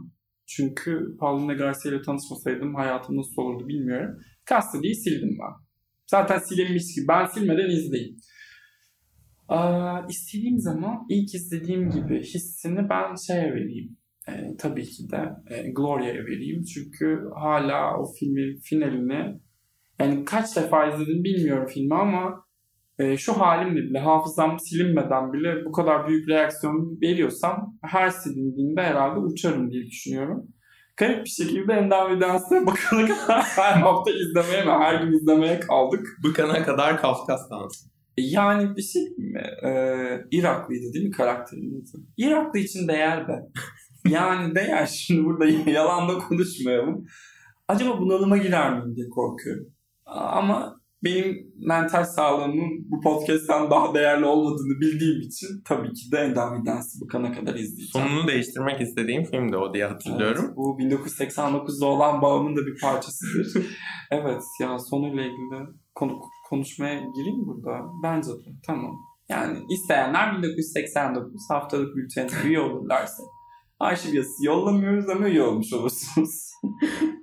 Çünkü 0.48 1.16
Paulina 1.20 1.54
Garcia 1.54 1.92
ile 1.92 2.02
tanışmasaydım 2.02 2.74
hayatım 2.74 3.16
nasıl 3.16 3.42
olurdu 3.42 3.68
bilmiyorum. 3.68 4.20
Castidy'yi 4.50 4.94
sildim 4.94 5.38
ben. 5.40 5.68
Zaten 6.06 6.38
silinmiş 6.38 6.94
gibi. 6.94 7.08
Ben 7.08 7.26
silmeden 7.26 7.70
izleyin. 7.70 8.18
Aa, 9.48 10.06
istediğim 10.08 10.58
zaman 10.58 11.06
ilk 11.08 11.34
izlediğim 11.34 11.90
gibi 11.90 12.20
hissini 12.20 12.88
ben 12.88 13.14
şeye 13.26 13.54
vereyim. 13.54 13.96
Ee, 14.28 14.56
tabii 14.58 14.84
ki 14.84 15.10
de 15.10 15.30
e, 15.50 15.70
Gloria'ya 15.70 16.24
vereyim. 16.24 16.62
Çünkü 16.62 17.20
hala 17.34 18.00
o 18.00 18.12
filmin 18.20 18.60
finalini 18.60 19.40
yani 20.00 20.24
kaç 20.24 20.56
defa 20.56 20.86
izledim 20.86 21.24
bilmiyorum 21.24 21.66
filmi 21.74 21.94
ama 21.94 22.47
e, 22.98 23.16
şu 23.16 23.32
halimle 23.32 23.80
bile 23.80 23.98
hafızam 23.98 24.58
silinmeden 24.58 25.32
bile 25.32 25.64
bu 25.64 25.72
kadar 25.72 26.08
büyük 26.08 26.28
reaksiyon 26.28 26.98
veriyorsam 27.02 27.78
her 27.82 28.10
silindiğinde 28.10 28.82
herhalde 28.82 29.20
uçarım 29.20 29.70
diye 29.70 29.86
düşünüyorum. 29.86 30.46
Garip 30.96 31.24
bir 31.24 31.30
şekilde 31.30 31.72
Endam 31.72 32.20
Dans'e 32.20 32.66
bakana 32.66 33.08
kadar 33.08 33.42
her 33.56 33.72
hafta 33.72 34.10
izlemeye 34.10 34.66
ve 34.66 34.72
her 34.72 35.04
gün 35.04 35.12
izlemeye 35.12 35.60
kaldık. 35.60 36.06
Bıkana 36.24 36.62
kadar 36.62 37.00
Kafkas 37.00 37.50
dansı. 37.50 37.88
Yani 38.16 38.76
bir 38.76 38.82
şey 38.82 39.02
mi? 39.02 39.42
Ee, 39.64 40.24
Iraklıydı 40.30 40.92
değil 40.92 41.04
mi 41.04 41.10
karakterin 41.10 41.80
adı? 41.80 42.02
Iraklı 42.16 42.58
için 42.58 42.88
değer 42.88 43.28
be. 43.28 43.32
Yani 44.08 44.54
değer 44.54 44.86
şimdi 44.86 45.24
burada 45.24 45.46
yalan 45.70 46.08
da 46.08 46.18
konuşmayalım. 46.18 47.04
Acaba 47.68 48.00
bunalıma 48.00 48.36
girer 48.36 48.72
miyim 48.78 48.96
diye 48.96 49.08
korkuyorum. 49.08 49.66
Ama 50.06 50.80
benim 51.04 51.52
mental 51.66 52.04
sağlığımın 52.04 52.90
bu 52.90 53.00
podcast'ten 53.00 53.70
daha 53.70 53.94
değerli 53.94 54.24
olmadığını 54.24 54.80
bildiğim 54.80 55.20
için 55.20 55.48
tabii 55.64 55.92
ki 55.92 56.12
de 56.12 56.18
Endam 56.18 56.66
Dans'ı 56.66 57.00
bıkana 57.04 57.32
kadar 57.32 57.54
izleyeceğim. 57.54 58.08
Sonunu 58.08 58.28
değiştirmek 58.28 58.80
istediğim 58.80 59.24
film 59.24 59.52
de 59.52 59.56
o 59.56 59.74
diye 59.74 59.86
hatırlıyorum. 59.86 60.44
Evet, 60.44 60.56
bu 60.56 60.78
1989'da 60.80 61.86
olan 61.86 62.22
bağımın 62.22 62.56
da 62.56 62.66
bir 62.66 62.80
parçasıdır. 62.80 63.66
evet 64.10 64.42
ya 64.60 64.78
sonuyla 64.78 65.22
ilgili 65.22 65.66
konu, 65.94 66.20
konuşmaya 66.48 66.94
gireyim 66.94 67.46
burada. 67.46 67.86
Bence 68.02 68.30
de 68.30 68.50
tamam. 68.66 68.96
Yani 69.28 69.58
isteyenler 69.70 70.38
1989 70.38 71.50
haftalık 71.50 71.96
bültenine 71.96 72.32
üye 72.44 72.60
olurlarsa 72.60 73.22
arşiv 73.80 74.14
yazısı 74.14 74.46
yollamıyoruz 74.46 75.08
ama 75.08 75.28
üye 75.28 75.42
olmuş 75.42 75.72
olursunuz. 75.72 76.50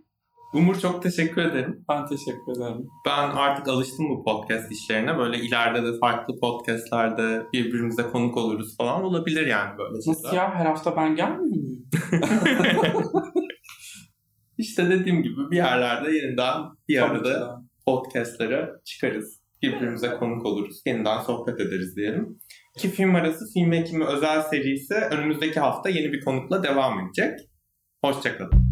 Umur 0.56 0.80
çok 0.80 1.04
teşekkür 1.04 1.42
ederim. 1.42 1.86
ben 1.90 2.08
teşekkür 2.08 2.52
ederim. 2.58 2.88
Ben 3.06 3.30
artık 3.30 3.68
alıştım 3.68 4.10
bu 4.10 4.24
podcast 4.24 4.72
işlerine. 4.72 5.18
Böyle 5.18 5.38
ileride 5.38 5.84
de 5.84 6.00
farklı 6.00 6.40
podcastlerde 6.40 7.46
birbirimize 7.54 8.04
konuk 8.04 8.38
oluruz 8.38 8.78
falan 8.78 9.04
olabilir 9.04 9.48
yani 9.48 9.78
böyle 9.78 10.02
şeyler. 10.02 10.24
Nasıl 10.24 10.36
ya 10.36 10.56
her 10.56 10.66
hafta 10.66 10.96
ben 10.96 11.16
gelmiyor 11.16 11.44
muyum? 11.44 11.86
işte 14.58 14.90
dediğim 14.90 15.24
gibi 15.24 15.52
bir 15.52 15.56
yerlerde 15.56 16.12
yeniden 16.12 16.62
bir 16.90 17.00
Tabii 17.00 17.12
arada 17.12 17.30
de. 17.30 17.46
podcastlara 17.86 18.70
çıkarız. 18.86 19.42
Birbirimize 19.62 20.10
konuk 20.10 20.46
oluruz. 20.46 20.82
Yeniden 20.86 21.22
sohbet 21.22 21.60
ederiz 21.60 21.96
diyelim. 21.96 22.40
İki 22.78 22.90
film 22.90 23.16
arası 23.16 23.46
film 23.54 23.74
ekimi 23.74 24.06
özel 24.06 24.42
serisi 24.42 24.94
önümüzdeki 24.94 25.60
hafta 25.60 25.90
yeni 25.90 26.14
bir 26.14 26.26
konukla 26.26 26.64
devam 26.64 27.00
edecek. 27.00 27.40
Hoşçakalın. 28.04 28.65